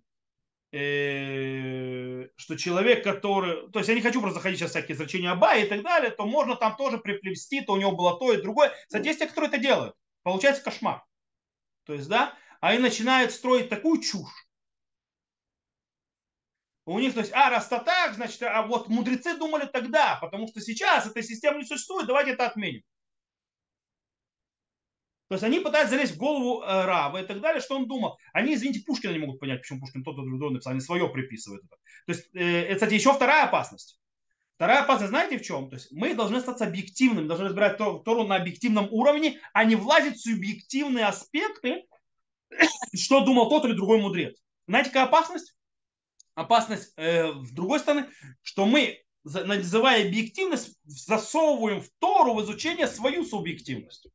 что 0.73 2.55
человек, 2.57 3.03
который, 3.03 3.69
то 3.69 3.77
есть 3.77 3.89
я 3.89 3.95
не 3.95 4.01
хочу 4.01 4.19
просто 4.21 4.39
заходить 4.39 4.57
сейчас 4.57 4.71
всякие 4.71 4.97
значения 4.97 5.29
Аба 5.29 5.55
и 5.55 5.67
так 5.67 5.83
далее, 5.83 6.09
то 6.09 6.25
можно 6.25 6.55
там 6.55 6.75
тоже 6.75 6.97
приплести, 6.97 7.61
то 7.61 7.73
у 7.73 7.77
него 7.77 7.91
было 7.91 8.17
то 8.17 8.33
и 8.33 8.41
другое. 8.41 8.73
Кстати, 8.87 9.05
есть 9.05 9.19
те, 9.19 9.27
которые 9.27 9.49
это 9.49 9.59
делают. 9.59 9.95
Получается 10.23 10.63
кошмар. 10.63 11.03
То 11.85 11.93
есть, 11.93 12.07
да, 12.09 12.35
они 12.59 12.79
начинают 12.79 13.31
строить 13.31 13.69
такую 13.69 14.01
чушь. 14.01 14.47
У 16.85 16.97
них, 16.97 17.13
то 17.13 17.19
есть, 17.19 17.31
а, 17.33 17.51
раз 17.51 17.67
то 17.67 17.77
так, 17.79 18.15
значит, 18.15 18.41
а 18.41 18.63
вот 18.63 18.89
мудрецы 18.89 19.37
думали 19.37 19.65
тогда, 19.65 20.17
потому 20.21 20.47
что 20.47 20.59
сейчас 20.59 21.05
эта 21.05 21.21
система 21.21 21.59
не 21.59 21.65
существует, 21.65 22.07
давайте 22.07 22.31
это 22.31 22.47
отменим. 22.47 22.81
То 25.33 25.35
есть 25.35 25.43
они 25.45 25.61
пытаются 25.61 25.95
залезть 25.95 26.13
в 26.13 26.17
голову 26.17 26.61
э, 26.61 26.85
Рава 26.85 27.23
и 27.23 27.25
так 27.25 27.41
далее, 27.41 27.59
что 27.59 27.75
он 27.75 27.87
думал. 27.87 28.19
Они, 28.33 28.53
извините, 28.53 28.83
Пушкина 28.85 29.13
не 29.13 29.17
могут 29.17 29.39
понять, 29.39 29.61
почему 29.61 29.79
Пушкин 29.79 30.03
тот, 30.03 30.15
другой 30.15 30.51
написал, 30.51 30.73
они 30.73 30.79
свое 30.79 31.09
приписывают. 31.09 31.63
Это. 31.63 31.75
То 32.05 32.11
есть, 32.11 32.29
э, 32.35 32.65
это, 32.65 32.75
кстати, 32.75 32.93
еще 32.93 33.11
вторая 33.13 33.45
опасность. 33.45 33.99
Вторая 34.53 34.83
опасность, 34.83 35.09
знаете 35.09 35.39
в 35.39 35.41
чем? 35.41 35.71
То 35.71 35.77
есть 35.77 35.91
мы 35.91 36.13
должны 36.13 36.37
остаться 36.37 36.67
объективными, 36.67 37.25
должны 37.25 37.47
разбирать 37.47 37.79
Тору 37.79 38.27
на 38.27 38.35
объективном 38.35 38.89
уровне, 38.91 39.39
а 39.53 39.63
не 39.63 39.75
влазить 39.75 40.17
в 40.17 40.21
субъективные 40.21 41.07
аспекты, 41.07 41.87
что 42.95 43.25
думал 43.25 43.49
тот 43.49 43.65
или 43.65 43.73
другой 43.73 43.99
мудрец. 44.01 44.39
Знаете, 44.67 44.91
какая 44.91 45.05
опасность? 45.05 45.55
Опасность 46.35 46.93
э, 46.97 47.31
с 47.41 47.49
другой 47.49 47.79
стороны, 47.79 48.05
что 48.43 48.67
мы, 48.67 48.99
называя 49.23 50.05
объективность, 50.05 50.77
засовываем 50.83 51.81
в 51.81 51.89
Тору 51.97 52.35
в 52.35 52.43
изучение 52.43 52.85
свою 52.85 53.25
субъективность. 53.25 54.09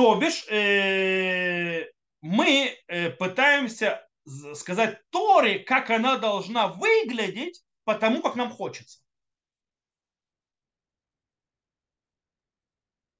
То 0.00 0.14
бишь, 0.14 0.46
э, 0.48 1.92
мы 2.22 2.74
э, 2.86 3.10
пытаемся 3.10 4.08
сказать 4.54 4.98
Торе, 5.10 5.58
как 5.58 5.90
она 5.90 6.16
должна 6.16 6.68
выглядеть, 6.68 7.62
потому 7.84 8.22
как 8.22 8.34
нам 8.34 8.50
хочется. 8.50 9.02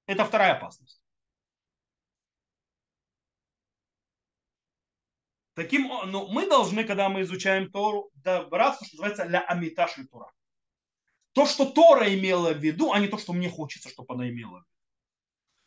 Это 0.07 0.25
вторая 0.25 0.55
опасность. 0.55 1.03
Таким, 5.53 5.89
ну, 6.07 6.29
мы 6.29 6.49
должны, 6.49 6.85
когда 6.85 7.11
мы 7.11 7.21
изучаем 7.21 7.71
Тору, 7.71 8.11
добраться, 8.15 8.87
что 8.87 8.97
называется, 8.97 9.25
ля 9.27 9.41
амиташи 9.43 10.07
Тора. 10.07 10.33
То, 11.33 11.45
что 11.45 11.67
Тора 11.67 12.15
имела 12.15 12.55
в 12.55 12.59
виду, 12.59 12.91
а 12.91 13.01
не 13.01 13.09
то, 13.09 13.19
что 13.19 13.35
мне 13.35 13.51
хочется, 13.51 13.91
чтобы 13.91 14.15
она 14.15 14.31
имела 14.31 14.61
в 14.61 14.61
виду. 14.61 14.70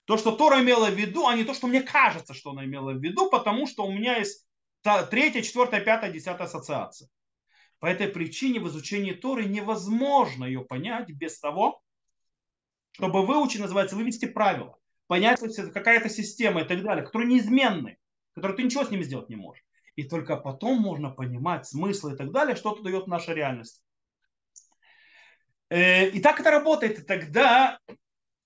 То, 0.05 0.17
что 0.17 0.31
Тора 0.31 0.61
имела 0.61 0.89
в 0.89 0.95
виду, 0.95 1.27
а 1.27 1.35
не 1.35 1.43
то, 1.43 1.53
что 1.53 1.67
мне 1.67 1.81
кажется, 1.81 2.33
что 2.33 2.51
она 2.51 2.65
имела 2.65 2.91
в 2.91 3.01
виду, 3.01 3.29
потому 3.29 3.67
что 3.67 3.85
у 3.85 3.91
меня 3.91 4.17
есть 4.17 4.45
третья, 5.09 5.41
четвертая, 5.41 5.81
пятая, 5.81 6.11
десятая 6.11 6.43
ассоциация. 6.43 7.09
По 7.79 7.85
этой 7.85 8.07
причине 8.07 8.59
в 8.59 8.67
изучении 8.67 9.13
Торы 9.13 9.45
невозможно 9.45 10.45
ее 10.45 10.61
понять 10.61 11.09
без 11.09 11.39
того, 11.39 11.81
чтобы 12.91 13.25
выучить, 13.25 13.61
называется, 13.61 13.95
вывести 13.95 14.25
правила, 14.25 14.77
понять 15.07 15.39
какая-то 15.73 16.09
система 16.09 16.61
и 16.61 16.65
так 16.65 16.81
далее, 16.83 17.05
которые 17.05 17.29
неизменны, 17.29 17.97
которые 18.35 18.57
ты 18.57 18.63
ничего 18.63 18.83
с 18.83 18.91
ними 18.91 19.03
сделать 19.03 19.29
не 19.29 19.35
можешь. 19.35 19.63
И 19.95 20.03
только 20.03 20.37
потом 20.37 20.79
можно 20.79 21.09
понимать 21.09 21.67
смысл 21.67 22.09
и 22.09 22.17
так 22.17 22.31
далее, 22.31 22.55
что 22.55 22.73
это 22.73 22.83
дает 22.83 23.07
наша 23.07 23.33
реальность. 23.33 23.83
Э, 25.69 26.09
и 26.09 26.19
так 26.19 26.39
это 26.39 26.51
работает. 26.51 26.99
И 26.99 27.03
тогда 27.03 27.79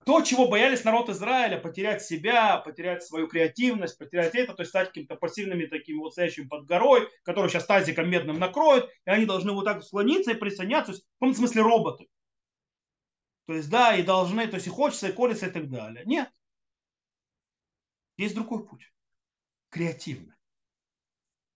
то, 0.07 0.21
чего 0.21 0.47
боялись 0.47 0.85
народ 0.85 1.09
Израиля, 1.09 1.59
потерять 1.59 2.01
себя, 2.01 2.59
потерять 2.59 3.03
свою 3.03 3.27
креативность, 3.27 3.99
потерять 3.99 4.35
это, 4.35 4.53
то 4.53 4.61
есть 4.61 4.69
стать 4.69 4.87
каким-то 4.87 5.17
пассивными 5.17 5.65
такими 5.65 5.97
вот 5.97 6.13
стоящим 6.13 6.47
под 6.47 6.65
горой, 6.65 7.09
который 7.23 7.49
сейчас 7.49 7.65
тазиком 7.65 8.09
медным 8.09 8.39
накроют, 8.39 8.89
и 9.05 9.09
они 9.09 9.25
должны 9.25 9.51
вот 9.51 9.65
так 9.65 9.83
склониться 9.83 10.31
и 10.31 10.35
присоединяться, 10.35 10.93
то 10.93 10.95
есть, 10.95 11.05
в 11.17 11.19
том 11.19 11.33
смысле 11.33 11.61
роботы. 11.61 12.07
То 13.47 13.53
есть, 13.55 13.69
да, 13.69 13.97
и 13.97 14.01
должны, 14.01 14.47
то 14.47 14.55
есть 14.55 14.67
и 14.67 14.69
хочется, 14.69 15.09
и 15.09 15.11
колется, 15.11 15.47
и 15.47 15.51
так 15.51 15.69
далее. 15.69 16.05
Нет. 16.05 16.29
Есть 18.15 18.33
другой 18.33 18.65
путь. 18.65 18.89
Креативный. 19.71 20.35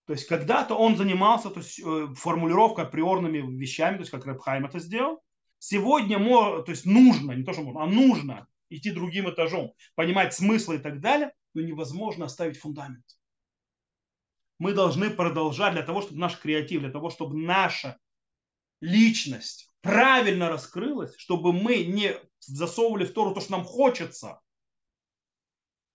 То 0.04 0.12
есть 0.12 0.28
когда-то 0.28 0.74
он 0.74 0.98
занимался 0.98 1.48
то 1.48 1.60
есть, 1.60 1.80
э, 1.80 2.14
формулировкой 2.16 2.84
априорными 2.84 3.38
вещами, 3.56 3.94
то 3.94 4.00
есть 4.00 4.10
как 4.10 4.26
Рэбхайм 4.26 4.66
это 4.66 4.78
сделал, 4.78 5.22
Сегодня 5.64 6.18
то 6.18 6.64
есть 6.72 6.84
нужно, 6.86 7.30
не 7.30 7.44
то, 7.44 7.52
что 7.52 7.62
можно, 7.62 7.84
а 7.84 7.86
нужно 7.86 8.48
идти 8.68 8.90
другим 8.90 9.30
этажом, 9.30 9.72
понимать 9.94 10.34
смысл 10.34 10.72
и 10.72 10.78
так 10.78 10.98
далее, 10.98 11.32
но 11.54 11.60
невозможно 11.60 12.24
оставить 12.24 12.58
фундамент. 12.58 13.04
Мы 14.58 14.74
должны 14.74 15.08
продолжать 15.08 15.74
для 15.74 15.84
того, 15.84 16.02
чтобы 16.02 16.18
наш 16.18 16.36
креатив, 16.36 16.80
для 16.80 16.90
того, 16.90 17.10
чтобы 17.10 17.36
наша 17.36 17.96
личность 18.80 19.70
правильно 19.82 20.48
раскрылась, 20.48 21.14
чтобы 21.16 21.52
мы 21.52 21.84
не 21.84 22.16
засовывали 22.40 23.04
в 23.04 23.12
Тору 23.12 23.32
то, 23.32 23.40
что 23.40 23.52
нам 23.52 23.62
хочется, 23.62 24.40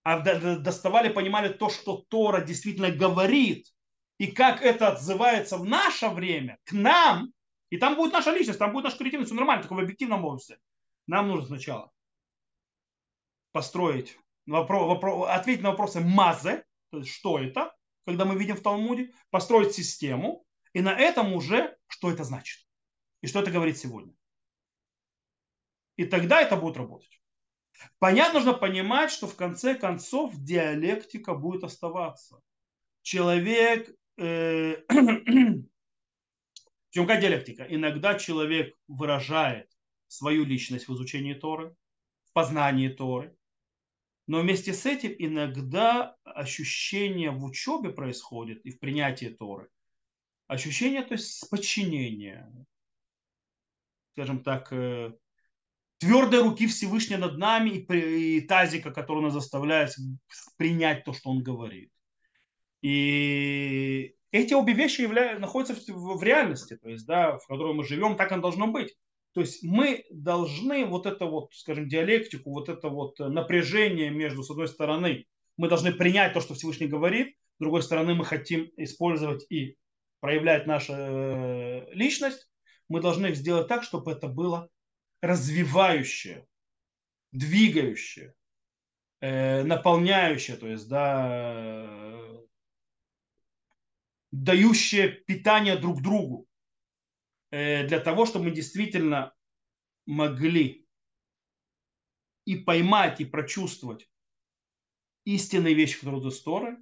а 0.03 0.21
доставали, 0.59 1.09
понимали 1.09 1.49
то, 1.49 1.69
что 1.69 2.05
Тора 2.07 2.39
действительно 2.39 2.89
говорит, 2.89 3.67
и 4.17 4.27
как 4.27 4.61
это 4.61 4.93
отзывается 4.93 5.57
в 5.57 5.65
наше 5.65 6.07
время 6.07 6.57
к 6.63 6.71
нам, 6.71 7.33
и 7.69 7.77
там 7.77 7.95
будет 7.95 8.13
наша 8.13 8.31
личность, 8.31 8.59
там 8.59 8.71
будет 8.71 8.85
наша 8.85 8.97
креативность, 8.97 9.29
все 9.29 9.35
нормально, 9.35 9.63
только 9.63 9.73
в 9.73 9.79
объективном 9.79 10.25
области. 10.25 10.57
Нам 11.05 11.27
нужно 11.27 11.47
сначала 11.47 11.91
построить, 13.51 14.17
вопрос, 14.45 14.87
вопрос, 14.87 15.29
ответить 15.29 15.63
на 15.63 15.71
вопросы 15.71 15.99
мазе, 15.99 16.65
то 16.91 16.99
есть 16.99 17.11
что 17.11 17.39
это, 17.39 17.75
когда 18.05 18.25
мы 18.25 18.37
видим 18.37 18.55
в 18.55 18.61
Талмуде, 18.61 19.11
построить 19.31 19.73
систему, 19.73 20.45
и 20.73 20.81
на 20.81 20.91
этом 20.91 21.33
уже, 21.33 21.77
что 21.87 22.11
это 22.11 22.23
значит, 22.23 22.65
и 23.21 23.27
что 23.27 23.41
это 23.41 23.51
говорит 23.51 23.77
сегодня. 23.77 24.13
И 25.95 26.05
тогда 26.05 26.41
это 26.41 26.55
будет 26.55 26.77
работать. 26.77 27.19
Понятно, 27.99 28.39
нужно 28.39 28.53
понимать, 28.53 29.11
что 29.11 29.27
в 29.27 29.35
конце 29.35 29.75
концов 29.75 30.35
диалектика 30.35 31.33
будет 31.33 31.63
оставаться. 31.63 32.39
Человек 33.01 33.89
э, 34.17 34.83
Причем 36.97 37.05
какая 37.05 37.21
диалектика? 37.21 37.63
Иногда 37.69 38.17
человек 38.17 38.75
выражает 38.87 39.69
свою 40.07 40.45
личность 40.45 40.87
в 40.87 40.95
изучении 40.95 41.35
Торы, 41.35 41.75
в 42.23 42.33
познании 42.33 42.89
Торы, 42.89 43.37
но 44.25 44.41
вместе 44.41 44.73
с 44.73 44.83
этим 44.87 45.13
иногда 45.19 46.15
ощущение 46.23 47.29
в 47.29 47.43
учебе 47.43 47.91
происходит 47.91 48.65
и 48.65 48.71
в 48.71 48.79
принятии 48.79 49.27
Торы. 49.27 49.69
Ощущение, 50.47 51.03
то 51.03 51.13
есть 51.13 51.47
подчинения, 51.51 52.51
скажем 54.13 54.41
так, 54.41 54.73
э, 54.73 55.13
твердой 55.99 56.41
руки 56.41 56.65
Всевышнего 56.65 57.19
над 57.19 57.37
нами 57.37 57.69
и, 57.69 58.37
и 58.37 58.41
тазика, 58.41 58.89
который 58.89 59.21
нас 59.21 59.33
заставляет 59.33 59.93
принять 60.57 61.03
то, 61.03 61.13
что 61.13 61.29
он 61.29 61.43
говорит. 61.43 61.91
И 62.81 64.15
эти 64.31 64.53
обе 64.53 64.73
вещи 64.73 65.01
являются, 65.01 65.39
находятся 65.39 65.93
в, 65.93 66.17
в 66.17 66.23
реальности, 66.23 66.77
то 66.77 66.89
есть, 66.89 67.05
да, 67.05 67.37
в 67.37 67.47
которой 67.47 67.73
мы 67.73 67.83
живем, 67.83 68.15
так 68.17 68.31
оно 68.31 68.41
должно 68.41 68.67
быть. 68.67 68.95
То 69.33 69.41
есть 69.41 69.63
мы 69.63 70.05
должны 70.09 70.85
вот 70.85 71.05
это 71.05 71.25
вот, 71.25 71.53
скажем, 71.53 71.87
диалектику, 71.87 72.51
вот 72.51 72.69
это 72.69 72.89
вот 72.89 73.19
напряжение 73.19 74.09
между, 74.09 74.43
с 74.43 74.49
одной 74.49 74.67
стороны, 74.67 75.25
мы 75.57 75.69
должны 75.69 75.91
принять 75.91 76.33
то, 76.33 76.41
что 76.41 76.53
Всевышний 76.55 76.87
говорит, 76.87 77.35
с 77.57 77.59
другой 77.59 77.83
стороны, 77.83 78.15
мы 78.15 78.25
хотим 78.25 78.71
использовать 78.77 79.45
и 79.49 79.77
проявлять 80.19 80.67
нашу 80.67 80.93
э, 80.93 81.93
личность, 81.93 82.49
мы 82.89 83.01
должны 83.01 83.33
сделать 83.33 83.67
так, 83.67 83.83
чтобы 83.83 84.11
это 84.11 84.27
было 84.27 84.69
развивающее, 85.21 86.45
двигающее, 87.31 88.33
э, 89.21 89.63
наполняющее, 89.63 90.57
то 90.57 90.67
есть, 90.67 90.87
да, 90.87 92.26
дающее 94.43 95.09
питание 95.09 95.77
друг 95.77 96.01
другу, 96.01 96.47
э, 97.51 97.87
для 97.87 97.99
того, 97.99 98.25
чтобы 98.25 98.45
мы 98.45 98.51
действительно 98.51 99.33
могли 100.05 100.87
и 102.45 102.55
поймать, 102.55 103.19
и 103.19 103.25
прочувствовать 103.25 104.09
истинные 105.25 105.73
вещи, 105.73 105.99
которые 105.99 106.21
идут 106.21 106.43
Торы, 106.43 106.77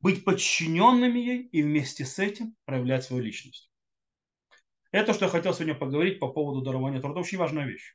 быть 0.00 0.24
подчиненными 0.24 1.18
ей 1.18 1.42
и 1.42 1.62
вместе 1.62 2.04
с 2.04 2.18
этим 2.18 2.56
проявлять 2.64 3.04
свою 3.04 3.22
личность. 3.22 3.70
Это, 4.90 5.14
что 5.14 5.26
я 5.26 5.30
хотел 5.30 5.54
сегодня 5.54 5.74
поговорить 5.74 6.18
по 6.18 6.32
поводу 6.32 6.62
дарования. 6.62 6.98
Это 6.98 7.08
очень 7.08 7.38
важная 7.38 7.66
вещь. 7.66 7.94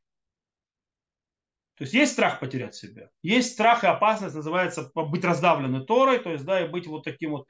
То 1.75 1.83
есть 1.83 1.93
есть 1.93 2.13
страх 2.13 2.39
потерять 2.39 2.73
себя. 2.73 3.09
Есть 3.21 3.51
страх 3.51 3.83
и 3.83 3.87
опасность, 3.87 4.35
называется 4.35 4.89
быть 4.95 5.25
раздавленным 5.25 5.85
Торой, 5.85 6.19
то 6.19 6.31
есть, 6.31 6.45
да, 6.45 6.65
и 6.65 6.69
быть 6.69 6.87
вот 6.87 7.03
таким 7.03 7.31
вот, 7.31 7.49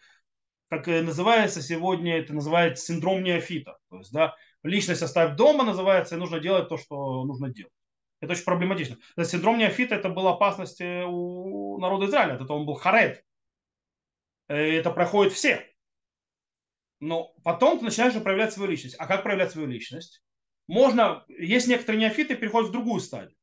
как 0.70 0.88
называется 0.88 1.61
сегодня, 1.61 2.18
это 2.18 2.34
называется 2.34 2.86
синдром 2.86 3.24
неофита. 3.24 3.78
То 3.89 3.97
есть, 3.97 4.11
да, 4.11 4.36
личность 4.63 5.01
оставь 5.01 5.36
дома 5.36 5.63
называется, 5.63 6.16
и 6.16 6.20
нужно 6.20 6.39
делать 6.39 6.70
то, 6.70 6.78
что 6.78 7.24
нужно 7.24 7.49
делать. 7.49 7.74
Это 8.22 8.34
очень 8.34 8.45
проблематично. 8.45 8.97
Синдром 9.24 9.57
неофита 9.57 9.95
это 9.95 10.09
была 10.09 10.34
опасность 10.34 10.82
э, 10.82 11.03
у 11.05 11.78
народа 11.80 12.07
Израиля. 12.07 12.36
Это 12.36 12.53
он 12.53 12.66
был 12.66 12.74
харет. 12.74 13.24
Э, 14.47 14.55
это 14.55 14.89
проходит 14.89 15.34
все. 15.34 15.68
Но 16.99 17.34
потом 17.43 17.78
ты 17.78 17.86
начинаешь 17.86 18.13
проявлять 18.22 18.53
свою 18.53 18.72
личность. 18.72 18.95
А 18.97 19.05
как 19.05 19.24
проявлять 19.24 19.51
свою 19.51 19.68
личность? 19.68 20.24
Можно, 20.68 21.24
есть 21.28 21.68
некоторые 21.68 22.01
неофиты, 22.01 22.36
переходят 22.36 22.70
в 22.70 22.74
другую 22.74 22.99
стадию. 22.99 23.38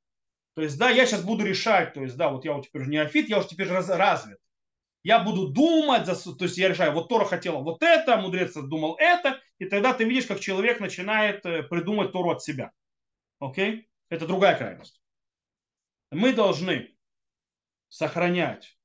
То 0.55 0.63
есть, 0.63 0.77
да, 0.79 0.91
я 0.91 1.07
сейчас 1.07 1.23
буду 1.23 1.45
решать, 1.45 1.95
то 1.95 2.03
есть, 2.03 2.17
да, 2.17 2.31
вот 2.31 2.45
я 2.45 2.53
вот 2.53 2.67
теперь 2.67 2.83
уже 2.83 2.91
неофит, 2.91 3.29
я 3.29 3.39
уже 3.39 3.49
теперь 3.49 3.69
раз, 3.69 3.89
развит. 3.89 4.39
Я 5.03 5.19
буду 5.19 5.49
думать, 5.49 6.05
то 6.05 6.45
есть 6.45 6.59
я 6.59 6.69
решаю, 6.69 6.93
вот 6.93 7.09
Тора 7.09 7.25
хотела 7.25 7.59
вот 7.59 7.83
это, 7.83 8.17
мудрец 8.17 8.55
думал 8.55 8.97
это, 8.99 9.41
и 9.59 9.65
тогда 9.65 9.93
ты 9.95 10.05
видишь, 10.05 10.27
как 10.27 10.41
человек 10.41 10.81
начинает 10.81 11.45
э, 11.45 11.65
придумать 11.65 12.13
Тору 12.13 12.31
от 12.31 12.43
себя. 12.43 12.71
Окей? 13.41 13.89
Это 14.09 14.27
другая 14.27 14.57
крайность. 14.57 15.01
Мы 16.11 16.33
должны 16.33 16.95
сохранять 17.89 18.77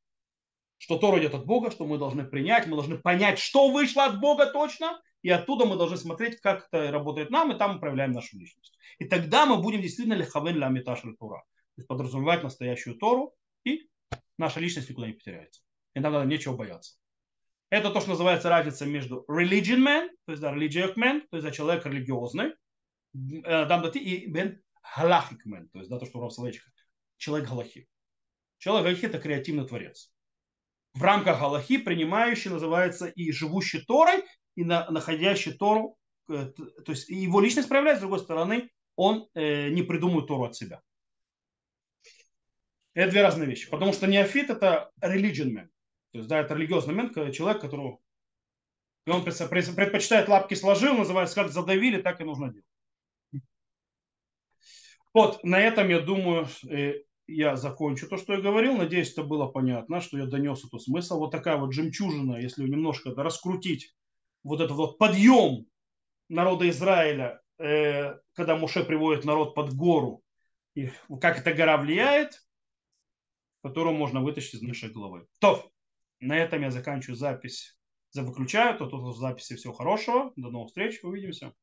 что 0.78 0.97
Тора 0.97 1.20
идет 1.20 1.34
от 1.34 1.45
Бога, 1.45 1.72
что 1.72 1.86
мы 1.86 1.97
должны 1.97 2.24
принять, 2.24 2.68
мы 2.68 2.76
должны 2.76 2.97
понять, 2.97 3.39
что 3.39 3.70
вышло 3.70 4.05
от 4.05 4.20
Бога 4.20 4.45
точно, 4.45 5.01
и 5.24 5.30
оттуда 5.30 5.65
мы 5.65 5.76
должны 5.76 5.97
смотреть, 5.97 6.39
как 6.39 6.68
это 6.68 6.91
работает 6.91 7.32
нам, 7.32 7.51
и 7.51 7.57
там 7.57 7.76
мы 7.76 7.80
проявляем 7.80 8.11
нашу 8.11 8.38
личность. 8.38 8.78
И 8.99 9.05
тогда 9.05 9.45
мы 9.45 9.57
будем 9.57 9.82
действительно 9.82 10.13
лихавен 10.13 10.57
ля 10.57 10.70
меташ 10.70 11.01
Тура. 11.20 11.39
То 11.39 11.80
есть 11.80 11.88
подразумевать 11.88 12.43
настоящую 12.43 12.95
Тору, 12.97 13.36
и 13.63 13.89
наша 14.38 14.59
личность 14.59 14.89
никуда 14.89 15.07
не 15.07 15.13
потеряется. 15.13 15.61
И 15.97 15.99
нам 15.99 16.13
надо 16.13 16.25
нечего 16.25 16.55
бояться. 16.55 16.97
Это 17.69 17.89
то, 17.89 17.99
что 17.99 18.11
называется 18.11 18.49
разница 18.49 18.85
между 18.85 19.25
religion 19.29 19.79
man, 19.79 20.09
то 20.25 20.31
есть 20.31 20.41
да, 20.41 20.53
religious 20.53 20.95
man, 20.95 21.21
то 21.29 21.37
есть 21.37 21.45
да, 21.45 21.51
человек 21.51 21.85
религиозный, 21.85 22.53
э, 23.13 23.91
и 23.95 24.27
бен 24.27 24.61
halakhic 24.97 25.39
man, 25.45 25.67
то 25.73 25.79
есть 25.79 25.89
да, 25.89 25.99
то, 25.99 26.05
что 26.05 26.29
словечко, 26.29 26.69
человек 27.17 27.49
галахи. 27.49 27.89
Человек 28.59 28.85
галахи 28.85 29.05
это 29.07 29.19
креативный 29.19 29.67
творец 29.67 30.13
в 30.97 31.03
рамках 31.03 31.39
Галахи, 31.39 31.77
принимающий, 31.77 32.49
называется 32.49 33.07
и 33.07 33.31
живущий 33.31 33.81
Торой, 33.81 34.23
и 34.55 34.63
на, 34.63 34.89
находящий 34.89 35.53
Тору, 35.53 35.97
э, 36.29 36.51
то 36.85 36.91
есть 36.91 37.09
его 37.09 37.39
личность 37.39 37.69
проявляется, 37.69 37.99
с 37.99 38.07
другой 38.07 38.19
стороны, 38.19 38.69
он 38.95 39.27
э, 39.35 39.69
не 39.69 39.83
придумывает 39.83 40.27
Тору 40.27 40.45
от 40.45 40.55
себя. 40.55 40.81
Это 42.95 43.11
две 43.11 43.21
разные 43.21 43.47
вещи. 43.47 43.69
Потому 43.69 43.93
что 43.93 44.07
неофит 44.07 44.49
это 44.49 44.89
religion 45.03 45.53
man. 45.53 45.67
То 46.11 46.19
есть, 46.19 46.29
да, 46.29 46.39
это 46.39 46.53
религиозный 46.53 46.93
мент, 46.93 47.13
человек, 47.33 47.61
которого 47.61 47.99
и 49.07 49.09
он 49.09 49.23
предпочитает 49.23 50.27
лапки 50.27 50.53
сложил, 50.53 50.93
называется, 50.97 51.35
как 51.35 51.49
задавили, 51.49 52.01
так 52.01 52.19
и 52.19 52.25
нужно 52.25 52.51
делать. 52.51 52.65
Вот, 55.13 55.41
на 55.45 55.61
этом, 55.61 55.87
я 55.87 56.01
думаю, 56.01 56.49
э, 56.69 56.95
я 57.25 57.55
закончу 57.55 58.09
то, 58.09 58.17
что 58.17 58.33
я 58.33 58.41
говорил. 58.41 58.75
Надеюсь, 58.75 59.13
это 59.13 59.23
было 59.23 59.47
понятно, 59.47 60.01
что 60.01 60.17
я 60.17 60.25
донес 60.25 60.63
эту 60.65 60.77
смысл. 60.77 61.19
Вот 61.19 61.31
такая 61.31 61.55
вот 61.55 61.71
жемчужина, 61.71 62.35
если 62.35 62.67
немножко 62.67 63.11
раскрутить 63.15 63.95
вот 64.43 64.59
этот 64.59 64.75
вот 64.75 64.97
подъем 64.97 65.67
народа 66.27 66.69
Израиля, 66.69 67.41
э, 67.59 68.13
когда 68.33 68.57
Муше 68.57 68.83
приводит 68.83 69.23
народ 69.23 69.55
под 69.55 69.73
гору, 69.73 70.21
и 70.75 70.91
как 71.21 71.39
эта 71.39 71.53
гора 71.53 71.77
влияет, 71.77 72.45
которую 73.63 73.95
можно 73.95 74.21
вытащить 74.21 74.55
из 74.55 74.61
нашей 74.61 74.91
головы. 74.91 75.27
То, 75.39 75.71
на 76.20 76.38
этом 76.38 76.61
я 76.61 76.72
заканчиваю 76.72 77.15
запись. 77.18 77.78
Выключаю, 78.15 78.78
то 78.78 78.88
тут 78.88 79.01
в 79.15 79.20
записи 79.20 79.55
всего 79.55 79.74
хорошего. 79.74 80.34
До 80.36 80.49
новых 80.49 80.70
встреч, 80.70 81.03
увидимся. 81.03 81.53